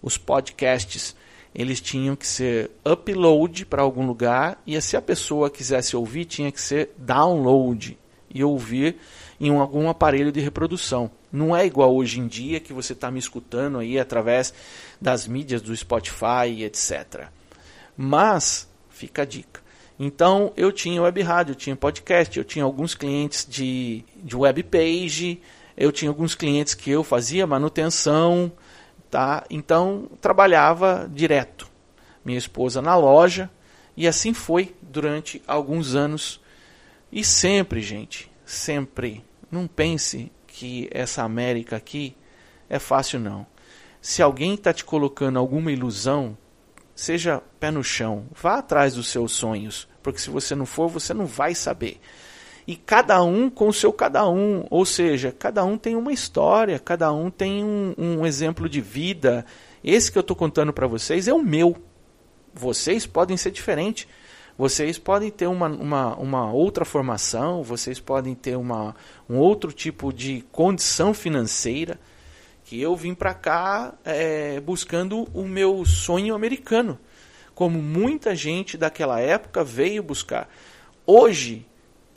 os 0.00 0.16
podcasts 0.16 1.16
eles 1.54 1.80
tinham 1.80 2.14
que 2.14 2.26
ser 2.26 2.70
upload 2.84 3.66
para 3.66 3.82
algum 3.82 4.06
lugar 4.06 4.60
e 4.66 4.80
se 4.80 4.96
a 4.96 5.02
pessoa 5.02 5.50
quisesse 5.50 5.96
ouvir 5.96 6.24
tinha 6.24 6.52
que 6.52 6.60
ser 6.60 6.90
download 6.96 7.98
e 8.32 8.44
ouvir 8.44 8.96
em 9.40 9.50
um, 9.50 9.60
algum 9.60 9.88
aparelho 9.88 10.32
de 10.32 10.40
reprodução. 10.40 11.10
Não 11.32 11.56
é 11.56 11.64
igual 11.64 11.94
hoje 11.94 12.20
em 12.20 12.26
dia 12.26 12.60
que 12.60 12.72
você 12.72 12.92
está 12.92 13.10
me 13.10 13.18
escutando 13.18 13.78
aí 13.78 13.98
através 13.98 14.52
das 15.00 15.26
mídias 15.26 15.62
do 15.62 15.76
Spotify, 15.76 16.62
etc. 16.62 17.28
Mas, 17.96 18.68
fica 18.90 19.22
a 19.22 19.24
dica. 19.24 19.60
Então, 19.98 20.52
eu 20.56 20.70
tinha 20.70 21.02
web 21.02 21.20
rádio, 21.22 21.52
eu 21.52 21.56
tinha 21.56 21.74
podcast, 21.74 22.38
eu 22.38 22.44
tinha 22.44 22.64
alguns 22.64 22.94
clientes 22.94 23.46
de, 23.48 24.04
de 24.16 24.36
web 24.36 24.62
page, 24.62 25.40
eu 25.76 25.90
tinha 25.90 26.08
alguns 26.08 26.34
clientes 26.34 26.74
que 26.74 26.90
eu 26.90 27.02
fazia 27.02 27.46
manutenção, 27.46 28.52
tá? 29.10 29.44
Então, 29.50 30.08
trabalhava 30.20 31.08
direto. 31.12 31.68
Minha 32.24 32.38
esposa 32.38 32.82
na 32.82 32.96
loja, 32.96 33.50
e 33.96 34.06
assim 34.06 34.32
foi 34.32 34.74
durante 34.82 35.42
alguns 35.46 35.94
anos. 35.94 36.40
E 37.10 37.24
sempre, 37.24 37.80
gente, 37.80 38.30
sempre, 38.44 39.24
não 39.50 39.66
pense 39.66 40.30
que 40.46 40.88
essa 40.90 41.22
América 41.22 41.76
aqui 41.76 42.14
é 42.68 42.78
fácil, 42.78 43.18
não. 43.18 43.46
Se 44.00 44.22
alguém 44.22 44.54
está 44.54 44.72
te 44.72 44.84
colocando 44.84 45.38
alguma 45.38 45.72
ilusão, 45.72 46.36
seja 46.94 47.42
pé 47.58 47.70
no 47.70 47.82
chão, 47.82 48.26
vá 48.32 48.58
atrás 48.58 48.94
dos 48.94 49.08
seus 49.08 49.32
sonhos, 49.32 49.88
porque 50.02 50.20
se 50.20 50.30
você 50.30 50.54
não 50.54 50.66
for, 50.66 50.88
você 50.88 51.14
não 51.14 51.26
vai 51.26 51.54
saber. 51.54 52.00
E 52.68 52.76
cada 52.76 53.22
um 53.22 53.48
com 53.48 53.68
o 53.68 53.72
seu 53.72 53.90
cada 53.90 54.28
um, 54.28 54.66
ou 54.68 54.84
seja, 54.84 55.32
cada 55.32 55.64
um 55.64 55.78
tem 55.78 55.96
uma 55.96 56.12
história, 56.12 56.78
cada 56.78 57.10
um 57.10 57.30
tem 57.30 57.64
um, 57.64 57.94
um 57.96 58.26
exemplo 58.26 58.68
de 58.68 58.78
vida 58.78 59.46
Esse 59.82 60.12
que 60.12 60.18
eu 60.18 60.20
estou 60.20 60.36
contando 60.36 60.70
para 60.70 60.86
vocês 60.86 61.26
é 61.26 61.32
o 61.32 61.42
meu. 61.42 61.74
Vocês 62.52 63.06
podem 63.06 63.38
ser 63.38 63.52
diferentes. 63.52 64.06
Vocês 64.58 64.98
podem 64.98 65.30
ter 65.30 65.46
uma, 65.46 65.66
uma, 65.68 66.16
uma 66.16 66.52
outra 66.52 66.84
formação, 66.84 67.62
vocês 67.62 68.00
podem 68.00 68.34
ter 68.34 68.54
uma, 68.54 68.94
um 69.30 69.38
outro 69.38 69.72
tipo 69.72 70.12
de 70.12 70.44
condição 70.52 71.14
financeira. 71.14 71.98
Que 72.64 72.78
eu 72.78 72.94
vim 72.94 73.14
para 73.14 73.32
cá 73.32 73.94
é, 74.04 74.60
buscando 74.60 75.26
o 75.32 75.44
meu 75.44 75.86
sonho 75.86 76.34
americano, 76.34 76.98
como 77.54 77.80
muita 77.80 78.36
gente 78.36 78.76
daquela 78.76 79.18
época 79.20 79.64
veio 79.64 80.02
buscar. 80.02 80.50
Hoje 81.06 81.64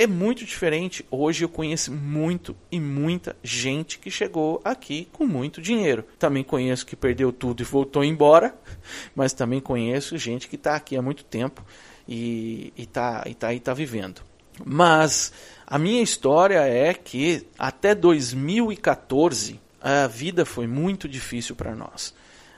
é 0.02 0.08
muito 0.08 0.44
diferente. 0.44 1.06
Hoje 1.12 1.46
eu 1.46 1.50
conheço 1.50 1.92
muito 1.92 2.56
e 2.72 2.80
muita 2.80 3.36
gente 3.44 4.00
que 4.00 4.10
chegou 4.10 4.60
aqui 4.66 5.08
com 5.12 5.28
muito 5.28 5.62
dinheiro. 5.62 6.04
Também 6.18 6.44
conheço 6.44 6.88
que 6.88 6.96
perdeu 6.96 7.32
tudo 7.32 7.62
e 7.62 7.66
voltou 7.66 8.04
embora, 8.04 8.56
mas 9.16 9.32
também 9.32 9.60
conheço 9.60 10.18
gente 10.18 10.48
que 10.48 10.56
está 10.56 10.76
aqui 10.76 10.98
há 10.98 11.02
muito 11.04 11.24
tempo 11.24 11.64
e 12.08 12.74
está 12.76 13.24
e 13.28 13.36
tá, 13.36 13.54
e 13.54 13.60
tá 13.60 13.76
vivendo. 13.76 14.22
Mas 14.66 15.32
a 15.68 15.78
minha 15.78 16.02
história 16.02 16.62
é 16.62 16.96
que 16.96 17.46
até 17.58 17.94
2014 17.94 19.60
a 19.80 20.08
vida 20.08 20.46
foi 20.46 20.66
muito 20.66 21.08
difícil 21.08 21.56
para 21.56 21.76
nós. 21.76 22.14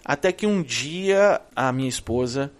Até 0.06 0.32
que 0.32 0.48
um 0.48 0.62
dia 0.64 1.42
a 1.54 1.74
minha 1.74 1.90
esposa 1.90 2.52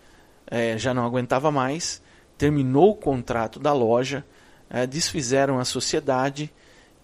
é, 0.46 0.78
já 0.78 0.94
não 0.94 1.06
aguentava 1.06 1.52
mais, 1.52 2.02
terminou 2.38 2.92
o 2.92 2.96
contrato 2.96 3.60
da 3.60 3.72
loja 3.72 4.26
é, 4.74 4.88
desfizeram 4.88 5.60
a 5.60 5.64
sociedade 5.64 6.52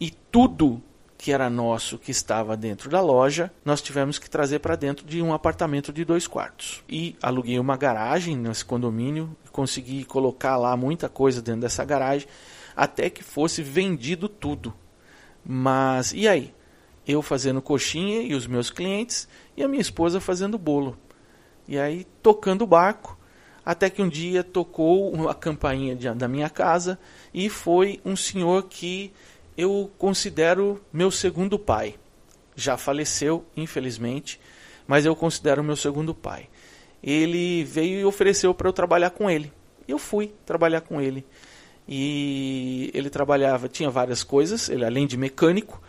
e 0.01 0.09
tudo 0.09 0.81
que 1.15 1.31
era 1.31 1.49
nosso, 1.49 1.99
que 1.99 2.11
estava 2.11 2.57
dentro 2.57 2.89
da 2.89 3.01
loja, 3.01 3.51
nós 3.63 3.81
tivemos 3.81 4.17
que 4.17 4.29
trazer 4.29 4.59
para 4.59 4.75
dentro 4.75 5.05
de 5.05 5.21
um 5.21 5.33
apartamento 5.33 5.91
de 5.91 6.05
dois 6.05 6.25
quartos. 6.25 6.81
E 6.89 7.15
aluguei 7.21 7.59
uma 7.59 7.75
garagem 7.77 8.37
nesse 8.37 8.63
condomínio, 8.63 9.35
consegui 9.51 10.05
colocar 10.05 10.55
lá 10.55 10.75
muita 10.77 11.09
coisa 11.09 11.41
dentro 11.41 11.61
dessa 11.61 11.83
garagem, 11.83 12.27
até 12.73 13.09
que 13.09 13.21
fosse 13.21 13.61
vendido 13.61 14.27
tudo. 14.29 14.73
Mas 15.45 16.13
e 16.13 16.27
aí? 16.27 16.53
Eu 17.05 17.21
fazendo 17.21 17.61
coxinha 17.61 18.21
e 18.21 18.33
os 18.33 18.47
meus 18.47 18.69
clientes, 18.69 19.27
e 19.57 19.63
a 19.63 19.67
minha 19.67 19.81
esposa 19.81 20.21
fazendo 20.21 20.57
bolo. 20.57 20.97
E 21.67 21.77
aí 21.77 22.07
tocando 22.23 22.61
o 22.61 22.67
barco, 22.67 23.18
até 23.69 23.87
que 23.87 24.01
um 24.01 24.09
dia 24.09 24.43
tocou 24.43 25.13
uma 25.13 25.31
campainha 25.35 25.95
de, 25.95 26.11
da 26.15 26.27
minha 26.27 26.49
casa 26.49 26.97
e 27.31 27.49
foi 27.49 28.01
um 28.03 28.15
senhor 28.15 28.63
que 28.63 29.13
eu 29.55 29.91
considero 29.95 30.81
meu 30.91 31.11
segundo 31.11 31.59
pai. 31.59 31.93
Já 32.55 32.77
faleceu, 32.77 33.45
infelizmente, 33.55 34.41
mas 34.87 35.05
eu 35.05 35.15
considero 35.15 35.63
meu 35.63 35.75
segundo 35.75 36.15
pai. 36.15 36.49
Ele 37.03 37.63
veio 37.63 37.99
e 37.99 38.05
ofereceu 38.05 38.55
para 38.55 38.67
eu 38.67 38.73
trabalhar 38.73 39.11
com 39.11 39.29
ele. 39.29 39.53
Eu 39.87 39.99
fui 39.99 40.33
trabalhar 40.47 40.81
com 40.81 40.99
ele. 40.99 41.23
E 41.87 42.89
ele 42.91 43.11
trabalhava, 43.11 43.69
tinha 43.69 43.91
várias 43.91 44.23
coisas, 44.23 44.67
ele 44.67 44.83
além 44.83 45.05
de 45.05 45.15
mecânico, 45.15 45.79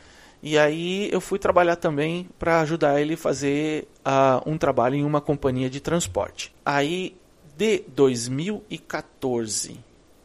e 0.43 0.59
aí 0.59 1.09
eu 1.11 1.21
fui 1.21 1.39
trabalhar 1.39 1.77
também 1.77 2.29
para 2.39 2.61
ajudar 2.61 3.01
ele 3.01 3.15
a 3.15 3.17
fazer 3.17 3.89
uh, 4.01 4.51
um 4.51 4.59
trabalho 4.59 4.97
em 4.97 5.05
uma 5.05 5.23
companhia 5.23 5.71
de 5.71 5.81
transporte. 5.81 6.55
Aí 6.63 7.17
de 7.61 7.85
2014 7.95 9.79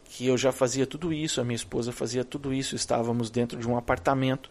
que 0.06 0.26
eu 0.26 0.38
já 0.38 0.54
fazia 0.54 0.88
tudo 0.88 1.12
isso, 1.12 1.42
a 1.42 1.44
minha 1.44 1.58
esposa 1.58 1.92
fazia 1.92 2.24
tudo 2.24 2.54
isso, 2.54 2.78
estávamos 2.78 3.30
dentro 3.30 3.60
de 3.60 3.68
um 3.68 3.76
apartamento. 3.76 4.50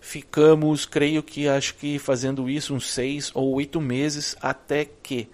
Ficamos, 0.00 0.86
creio 0.86 1.24
que 1.24 1.48
acho 1.48 1.74
que 1.74 1.98
fazendo 1.98 2.48
isso 2.48 2.72
uns 2.72 2.92
seis 2.92 3.32
ou 3.34 3.52
oito 3.54 3.80
meses, 3.80 4.36
até 4.40 4.84
que 4.84 5.28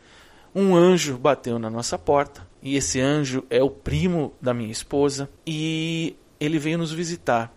um 0.54 0.74
anjo 0.74 1.18
bateu 1.18 1.58
na 1.58 1.68
nossa 1.68 1.98
porta. 1.98 2.48
E 2.62 2.76
esse 2.76 2.98
anjo 2.98 3.44
é 3.50 3.62
o 3.62 3.68
primo 3.68 4.32
da 4.40 4.54
minha 4.54 4.72
esposa. 4.72 5.28
E 5.46 6.16
ele 6.40 6.58
veio 6.58 6.78
nos 6.78 6.90
visitar. 6.90 7.54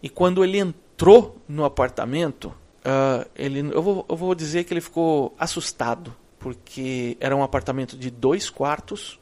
E 0.00 0.08
quando 0.08 0.44
ele 0.44 0.58
entrou 0.58 1.42
no 1.48 1.64
apartamento, 1.64 2.54
uh, 2.84 3.28
ele, 3.34 3.58
eu, 3.58 3.82
vou, 3.82 4.06
eu 4.08 4.16
vou 4.16 4.32
dizer 4.36 4.62
que 4.62 4.72
ele 4.72 4.80
ficou 4.80 5.34
assustado, 5.36 6.14
porque 6.38 7.16
era 7.20 7.34
um 7.34 7.42
apartamento 7.42 7.96
de 7.96 8.10
dois 8.10 8.48
quartos 8.48 9.18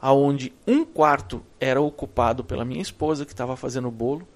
aonde 0.00 0.52
um 0.66 0.84
quarto 0.84 1.42
era 1.58 1.80
ocupado 1.80 2.44
pela 2.44 2.64
minha 2.64 2.82
esposa 2.82 3.24
que 3.24 3.32
estava 3.32 3.56
fazendo 3.56 3.88
o 3.88 3.90
bolo, 3.90 4.26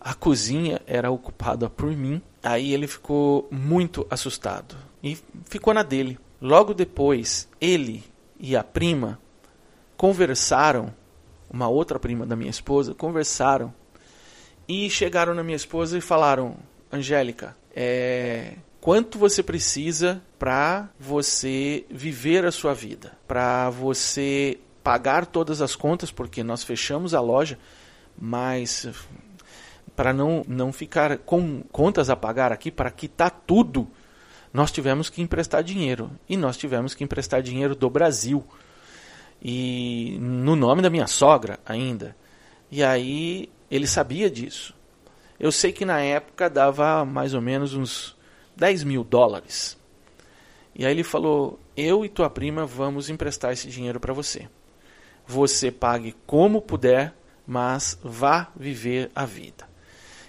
a 0.00 0.14
cozinha 0.14 0.80
era 0.86 1.10
ocupada 1.10 1.68
por 1.68 1.90
mim. 1.90 2.22
Aí 2.42 2.72
ele 2.72 2.86
ficou 2.86 3.48
muito 3.50 4.06
assustado 4.08 4.76
e 5.02 5.18
ficou 5.46 5.74
na 5.74 5.82
dele. 5.82 6.18
Logo 6.40 6.72
depois, 6.72 7.48
ele 7.60 8.04
e 8.38 8.56
a 8.56 8.62
prima 8.62 9.18
conversaram, 9.96 10.94
uma 11.50 11.66
outra 11.66 11.98
prima 11.98 12.24
da 12.24 12.36
minha 12.36 12.50
esposa, 12.50 12.94
conversaram 12.94 13.74
e 14.68 14.88
chegaram 14.88 15.34
na 15.34 15.42
minha 15.42 15.56
esposa 15.56 15.98
e 15.98 16.00
falaram: 16.00 16.56
Angélica, 16.92 17.56
é, 17.74 18.54
quanto 18.80 19.18
você 19.18 19.42
precisa 19.42 20.22
para 20.38 20.88
você 20.98 21.84
viver 21.90 22.44
a 22.44 22.52
sua 22.52 22.74
vida, 22.74 23.12
para 23.26 23.70
você 23.70 24.58
pagar 24.82 25.26
todas 25.26 25.60
as 25.60 25.76
contas, 25.76 26.10
porque 26.10 26.42
nós 26.42 26.62
fechamos 26.64 27.12
a 27.14 27.20
loja, 27.20 27.58
mas 28.18 28.88
para 29.94 30.12
não, 30.12 30.44
não 30.46 30.72
ficar 30.72 31.18
com 31.18 31.62
contas 31.72 32.08
a 32.08 32.16
pagar 32.16 32.52
aqui, 32.52 32.70
para 32.70 32.90
quitar 32.90 33.30
tudo, 33.46 33.88
nós 34.52 34.70
tivemos 34.70 35.10
que 35.10 35.20
emprestar 35.20 35.62
dinheiro. 35.62 36.10
E 36.28 36.36
nós 36.36 36.56
tivemos 36.56 36.94
que 36.94 37.04
emprestar 37.04 37.42
dinheiro 37.42 37.74
do 37.74 37.90
Brasil. 37.90 38.46
E 39.42 40.16
no 40.20 40.56
nome 40.56 40.82
da 40.82 40.90
minha 40.90 41.06
sogra 41.06 41.58
ainda. 41.66 42.16
E 42.70 42.82
aí 42.82 43.48
ele 43.70 43.86
sabia 43.86 44.30
disso. 44.30 44.74
Eu 45.38 45.52
sei 45.52 45.72
que 45.72 45.84
na 45.84 46.00
época 46.00 46.48
dava 46.48 47.04
mais 47.04 47.34
ou 47.34 47.40
menos 47.40 47.74
uns 47.74 48.16
10 48.58 48.84
mil 48.84 49.04
dólares. 49.04 49.78
E 50.74 50.84
aí 50.84 50.92
ele 50.92 51.04
falou: 51.04 51.58
Eu 51.76 52.04
e 52.04 52.08
tua 52.08 52.28
prima 52.28 52.66
vamos 52.66 53.08
emprestar 53.08 53.52
esse 53.52 53.68
dinheiro 53.68 53.98
para 53.98 54.12
você 54.12 54.48
você 55.28 55.70
pague 55.70 56.16
como 56.26 56.62
puder, 56.62 57.14
mas 57.46 57.98
vá 58.02 58.48
viver 58.56 59.10
a 59.14 59.26
vida. 59.26 59.68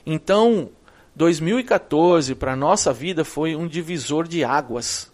Então, 0.06 0.70
2014 1.16 2.36
para 2.36 2.56
nossa 2.56 2.92
vida 2.92 3.24
foi 3.24 3.56
um 3.56 3.66
divisor 3.66 4.28
de 4.28 4.44
águas. 4.44 5.10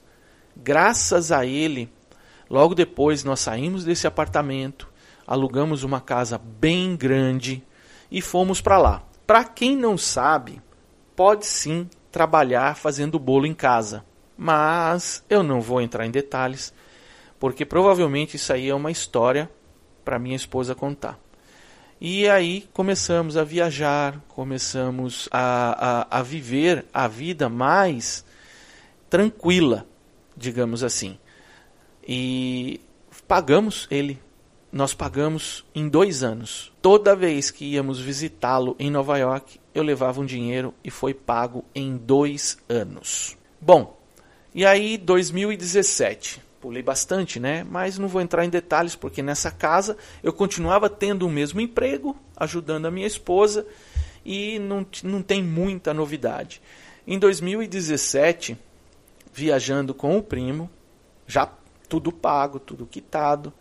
Graças 0.55 1.31
a 1.31 1.45
ele, 1.45 1.87
logo 2.49 2.73
depois 2.73 3.23
nós 3.23 3.41
saímos 3.41 3.85
desse 3.85 4.07
apartamento, 4.07 4.89
alugamos 5.27 5.83
uma 5.83 6.01
casa 6.01 6.39
bem 6.39 6.95
grande 6.95 7.63
e 8.09 8.21
fomos 8.21 8.59
para 8.59 8.79
lá. 8.79 9.03
Para 9.27 9.43
quem 9.43 9.77
não 9.77 9.99
sabe, 9.99 10.59
pode 11.15 11.45
sim 11.45 11.87
trabalhar 12.15 12.77
fazendo 12.77 13.19
bolo 13.19 13.45
em 13.45 13.53
casa, 13.53 14.05
mas 14.37 15.21
eu 15.29 15.43
não 15.43 15.59
vou 15.59 15.81
entrar 15.81 16.05
em 16.05 16.11
detalhes, 16.11 16.73
porque 17.37 17.65
provavelmente 17.65 18.37
isso 18.37 18.53
aí 18.53 18.69
é 18.69 18.73
uma 18.73 18.89
história 18.89 19.51
para 20.05 20.17
minha 20.17 20.37
esposa 20.37 20.73
contar. 20.73 21.19
E 21.99 22.25
aí 22.29 22.69
começamos 22.71 23.35
a 23.35 23.43
viajar, 23.43 24.17
começamos 24.29 25.27
a, 25.29 26.05
a, 26.09 26.19
a 26.19 26.23
viver 26.23 26.85
a 26.93 27.05
vida 27.05 27.49
mais 27.49 28.23
tranquila, 29.09 29.85
digamos 30.37 30.85
assim. 30.85 31.19
E 32.07 32.79
pagamos 33.27 33.89
ele. 33.91 34.21
Nós 34.75 34.93
pagamos 34.93 35.63
em 35.73 35.87
dois 35.87 36.21
anos. 36.21 36.69
Toda 36.81 37.15
vez 37.15 37.49
que 37.49 37.63
íamos 37.63 37.97
visitá-lo 37.97 38.75
em 38.77 38.91
Nova 38.91 39.17
York, 39.17 39.57
eu 39.73 39.81
levava 39.81 40.19
um 40.19 40.25
dinheiro 40.25 40.73
e 40.83 40.91
foi 40.91 41.13
pago 41.13 41.63
em 41.73 41.95
dois 41.95 42.57
anos. 42.67 43.37
Bom, 43.61 43.97
e 44.53 44.65
aí 44.65 44.97
2017 44.97 46.41
pulei 46.59 46.83
bastante, 46.83 47.39
né? 47.39 47.63
Mas 47.63 47.97
não 47.97 48.09
vou 48.09 48.21
entrar 48.21 48.43
em 48.43 48.49
detalhes 48.49 48.97
porque 48.97 49.23
nessa 49.23 49.49
casa 49.49 49.95
eu 50.21 50.33
continuava 50.33 50.89
tendo 50.89 51.25
o 51.25 51.31
mesmo 51.31 51.61
emprego, 51.61 52.13
ajudando 52.35 52.85
a 52.85 52.91
minha 52.91 53.07
esposa 53.07 53.65
e 54.25 54.59
não, 54.59 54.85
não 55.03 55.21
tem 55.21 55.41
muita 55.41 55.93
novidade. 55.93 56.61
Em 57.07 57.17
2017, 57.17 58.57
viajando 59.31 59.93
com 59.93 60.17
o 60.17 60.21
primo, 60.21 60.69
já 61.25 61.49
tudo 61.87 62.11
pago, 62.11 62.59
tudo 62.59 62.85
quitado, 62.85 63.53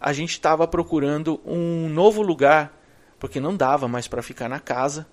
a 0.00 0.12
gente 0.12 0.30
estava 0.30 0.66
procurando 0.66 1.40
um 1.44 1.88
novo 1.88 2.22
lugar 2.22 2.76
porque 3.18 3.40
não 3.40 3.56
dava 3.56 3.88
mais 3.88 4.06
para 4.06 4.22
ficar 4.22 4.48
na 4.48 4.60
casa 4.60 5.06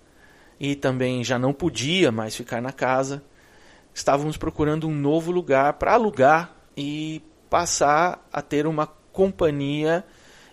e 0.60 0.76
também 0.76 1.24
já 1.24 1.40
não 1.40 1.54
podia 1.54 2.12
mais 2.12 2.36
ficar 2.36 2.62
na 2.62 2.72
casa. 2.72 3.24
Estávamos 3.94 4.38
procurando 4.38 4.88
um 4.88 4.94
novo 4.94 5.32
lugar 5.32 5.74
para 5.74 5.94
alugar 5.94 6.56
e 6.76 7.22
passar 7.50 8.28
a 8.32 8.42
ter 8.42 8.66
uma 8.66 8.88
companhia 8.88 10.04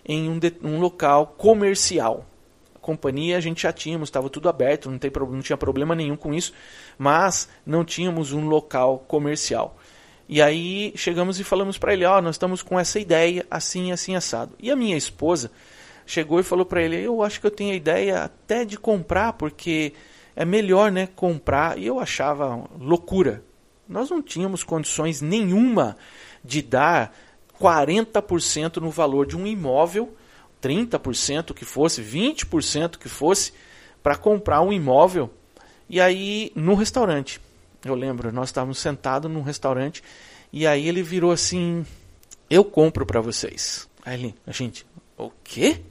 em 0.05 0.29
um, 0.29 0.37
de, 0.37 0.53
um 0.63 0.79
local 0.79 1.27
comercial. 1.37 2.25
A 2.75 2.79
companhia 2.79 3.37
a 3.37 3.41
gente 3.41 3.63
já 3.63 3.73
tínhamos, 3.73 4.09
estava 4.09 4.29
tudo 4.29 4.49
aberto, 4.49 4.89
não, 4.89 4.97
tem, 4.97 5.11
não 5.11 5.41
tinha 5.41 5.57
problema 5.57 5.95
nenhum 5.95 6.15
com 6.15 6.33
isso, 6.33 6.53
mas 6.97 7.49
não 7.65 7.83
tínhamos 7.83 8.31
um 8.31 8.47
local 8.47 8.99
comercial. 8.99 9.77
E 10.27 10.41
aí 10.41 10.93
chegamos 10.95 11.39
e 11.39 11.43
falamos 11.43 11.77
para 11.77 11.93
ele, 11.93 12.05
ó, 12.05 12.17
oh, 12.17 12.21
nós 12.21 12.35
estamos 12.35 12.61
com 12.61 12.79
essa 12.79 12.99
ideia 12.99 13.45
assim, 13.49 13.91
assim 13.91 14.15
assado. 14.15 14.55
E 14.59 14.71
a 14.71 14.75
minha 14.75 14.95
esposa 14.95 15.51
chegou 16.05 16.39
e 16.39 16.43
falou 16.43 16.65
para 16.65 16.81
ele, 16.81 17.01
eu 17.01 17.21
acho 17.21 17.39
que 17.39 17.47
eu 17.47 17.51
tenho 17.51 17.73
a 17.73 17.75
ideia 17.75 18.23
até 18.23 18.63
de 18.63 18.77
comprar, 18.77 19.33
porque 19.33 19.93
é 20.35 20.45
melhor, 20.45 20.91
né, 20.91 21.07
comprar. 21.15 21.77
E 21.77 21.85
eu 21.85 21.99
achava 21.99 22.65
loucura. 22.79 23.43
Nós 23.87 24.09
não 24.09 24.21
tínhamos 24.21 24.63
condições 24.63 25.21
nenhuma 25.21 25.97
de 26.43 26.61
dar 26.61 27.13
40% 27.59 28.77
no 28.77 28.89
valor 28.89 29.27
de 29.27 29.37
um 29.37 29.45
imóvel, 29.45 30.15
30% 30.61 31.53
que 31.53 31.65
fosse, 31.65 32.01
20% 32.01 32.97
que 32.97 33.09
fosse, 33.09 33.53
para 34.01 34.15
comprar 34.15 34.61
um 34.61 34.71
imóvel. 34.71 35.29
E 35.89 35.99
aí, 35.99 36.51
no 36.55 36.73
restaurante, 36.73 37.41
eu 37.83 37.95
lembro, 37.95 38.31
nós 38.31 38.49
estávamos 38.49 38.77
sentados 38.77 39.31
num 39.31 39.41
restaurante 39.41 40.03
e 40.53 40.67
aí 40.67 40.87
ele 40.87 41.01
virou 41.01 41.31
assim: 41.31 41.85
Eu 42.49 42.63
compro 42.63 43.05
para 43.05 43.21
vocês. 43.21 43.89
Aí 44.03 44.19
ele, 44.19 44.35
a 44.45 44.51
gente, 44.51 44.85
o 45.17 45.31
quê? 45.43 45.81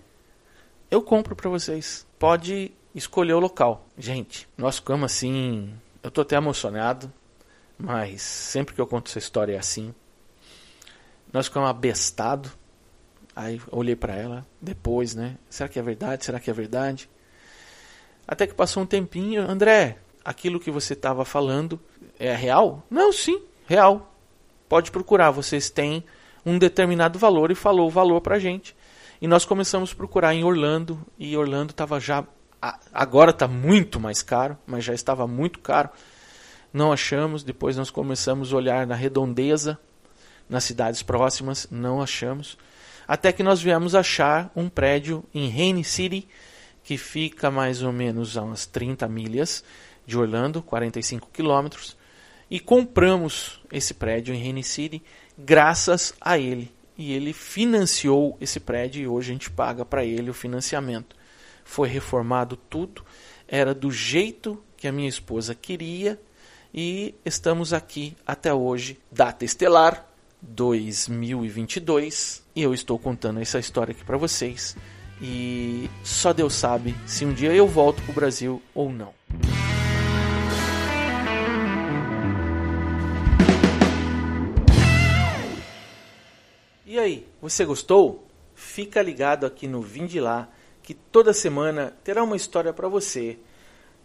Eu 0.90 1.03
compro 1.03 1.35
para 1.37 1.48
vocês. 1.48 2.07
Pode 2.18 2.72
escolher 2.94 3.33
o 3.35 3.38
local. 3.38 3.87
Gente, 3.96 4.48
nós 4.57 4.76
ficamos 4.76 5.12
assim. 5.12 5.72
Eu 6.03 6.11
tô 6.11 6.22
até 6.22 6.37
emocionado, 6.37 7.12
mas 7.79 8.22
sempre 8.22 8.74
que 8.74 8.81
eu 8.81 8.87
conto 8.87 9.09
essa 9.09 9.18
história 9.18 9.55
é 9.55 9.59
assim. 9.59 9.94
Nós 11.33 11.46
ficamos 11.46 11.70
abestados. 11.70 12.50
Aí 13.35 13.61
olhei 13.70 13.94
para 13.94 14.14
ela 14.16 14.46
depois, 14.61 15.14
né? 15.14 15.37
Será 15.48 15.68
que 15.68 15.79
é 15.79 15.83
verdade? 15.83 16.24
Será 16.24 16.40
que 16.40 16.50
é 16.50 16.53
verdade? 16.53 17.09
Até 18.26 18.46
que 18.46 18.55
passou 18.55 18.83
um 18.83 18.87
tempinho, 18.87 19.48
André, 19.48 19.98
aquilo 20.31 20.61
que 20.61 20.71
você 20.71 20.93
estava 20.93 21.25
falando 21.25 21.79
é 22.19 22.35
real? 22.35 22.85
Não, 22.88 23.12
sim, 23.12 23.43
real. 23.66 24.14
Pode 24.69 24.90
procurar, 24.93 25.33
vocês 25.33 25.69
têm 25.69 26.05
um 26.47 26.57
determinado 26.57 27.19
valor 27.19 27.51
e 27.51 27.57
falou 27.57 27.88
o 27.88 27.90
valor 27.90 28.21
para 28.21 28.38
gente. 28.38 28.77
E 29.21 29.27
nós 29.27 29.45
começamos 29.45 29.93
a 29.93 29.95
procurar 29.95 30.33
em 30.33 30.45
Orlando 30.45 31.05
e 31.19 31.37
Orlando 31.37 31.73
estava 31.73 31.99
já 31.99 32.25
agora 32.93 33.31
está 33.31 33.49
muito 33.49 33.99
mais 33.99 34.23
caro, 34.23 34.57
mas 34.66 34.85
já 34.85 34.95
estava 34.95 35.27
muito 35.27 35.59
caro. 35.59 35.90
Não 36.73 36.93
achamos. 36.93 37.43
Depois 37.43 37.77
nós 37.77 37.90
começamos 37.90 38.53
a 38.53 38.57
olhar 38.57 38.87
na 38.87 38.95
redondeza, 38.95 39.79
nas 40.49 40.64
cidades 40.64 41.03
próximas, 41.03 41.66
não 41.71 42.01
achamos. 42.01 42.57
Até 43.09 43.33
que 43.33 43.43
nós 43.43 43.61
viemos 43.61 43.95
achar 43.95 44.51
um 44.55 44.69
prédio 44.69 45.25
em 45.35 45.51
Rainy 45.51 45.83
City, 45.83 46.29
que 46.85 46.97
fica 46.97 47.51
mais 47.51 47.83
ou 47.83 47.93
menos 47.93 48.37
a 48.37 48.43
umas 48.43 48.66
30 48.66 49.09
milhas 49.09 49.64
de 50.07 50.19
Orlando, 50.19 50.63
45 50.63 51.29
quilômetros, 51.33 51.97
e 52.51 52.59
compramos 52.59 53.61
esse 53.73 53.95
prédio 53.95 54.35
em 54.35 54.43
Rainy 54.43 54.65
City 54.65 55.03
graças 55.39 56.13
a 56.21 56.39
ele. 56.39 56.73
E 56.99 57.13
ele 57.13 57.33
financiou 57.33 58.37
esse 58.41 58.61
prédio 58.61 59.03
e 59.03 59.09
hoje 59.09 59.31
a 59.31 59.33
gente 59.33 59.51
paga 59.51 59.85
para 59.85 60.05
ele 60.05 60.31
o 60.31 60.35
financiamento. 60.35 61.17
Foi 61.65 61.89
reformado 61.89 62.57
tudo, 62.57 63.05
era 63.47 63.73
do 63.73 63.91
jeito 63.91 64.63
que 64.77 64.89
a 64.89 64.93
minha 64.93 65.09
esposa 65.09 65.55
queria 65.55 66.21
e 66.73 67.15
estamos 67.25 67.73
aqui 67.73 68.17
até 68.27 68.55
hoje, 68.55 68.99
data 69.11 69.45
estelar 69.45 70.07
2022, 70.41 72.43
e 72.55 72.63
eu 72.63 72.73
estou 72.73 72.99
contando 72.99 73.41
essa 73.41 73.59
história 73.59 73.93
aqui 73.93 74.05
para 74.05 74.17
vocês. 74.17 74.77
E 75.21 75.91
só 76.03 76.33
Deus 76.33 76.55
sabe 76.55 76.95
se 77.07 77.25
um 77.25 77.33
dia 77.33 77.53
eu 77.53 77.67
volto 77.67 78.01
para 78.03 78.13
o 78.13 78.15
Brasil 78.15 78.63
ou 78.75 78.91
não. 78.91 79.20
E 86.90 86.98
aí, 86.98 87.24
você 87.40 87.64
gostou? 87.64 88.26
Fica 88.53 89.00
ligado 89.00 89.46
aqui 89.46 89.68
no 89.68 89.81
Vim 89.81 90.07
de 90.07 90.18
Lá, 90.18 90.48
que 90.83 90.92
toda 90.92 91.33
semana 91.33 91.96
terá 92.03 92.20
uma 92.24 92.35
história 92.35 92.72
para 92.72 92.88
você. 92.88 93.38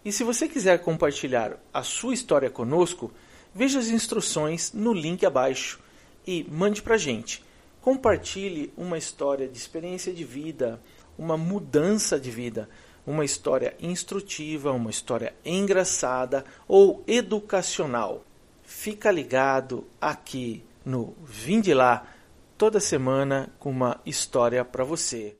E 0.05 0.11
se 0.11 0.23
você 0.23 0.47
quiser 0.47 0.77
compartilhar 0.83 1.57
a 1.73 1.81
sua 1.81 2.13
história 2.13 2.47
conosco, 2.47 3.11
veja 3.55 3.79
as 3.79 3.87
instruções 3.87 4.71
no 4.71 4.93
link 4.93 5.25
abaixo 5.25 5.79
e 6.27 6.43
mande 6.47 6.83
para 6.83 6.95
gente. 6.95 7.43
Compartilhe 7.81 8.71
uma 8.77 8.99
história 8.99 9.47
de 9.47 9.57
experiência 9.57 10.13
de 10.13 10.23
vida, 10.23 10.79
uma 11.17 11.35
mudança 11.35 12.19
de 12.19 12.29
vida, 12.29 12.69
uma 13.03 13.25
história 13.25 13.75
instrutiva, 13.81 14.71
uma 14.71 14.91
história 14.91 15.33
engraçada 15.43 16.45
ou 16.67 17.03
educacional. 17.07 18.23
Fica 18.61 19.09
ligado 19.09 19.87
aqui 19.99 20.63
no 20.85 21.15
Vim 21.25 21.59
de 21.59 21.73
Lá 21.73 22.11
toda 22.57 22.79
semana 22.79 23.53
com 23.59 23.69
uma 23.69 24.01
história 24.05 24.63
para 24.63 24.83
você. 24.83 25.37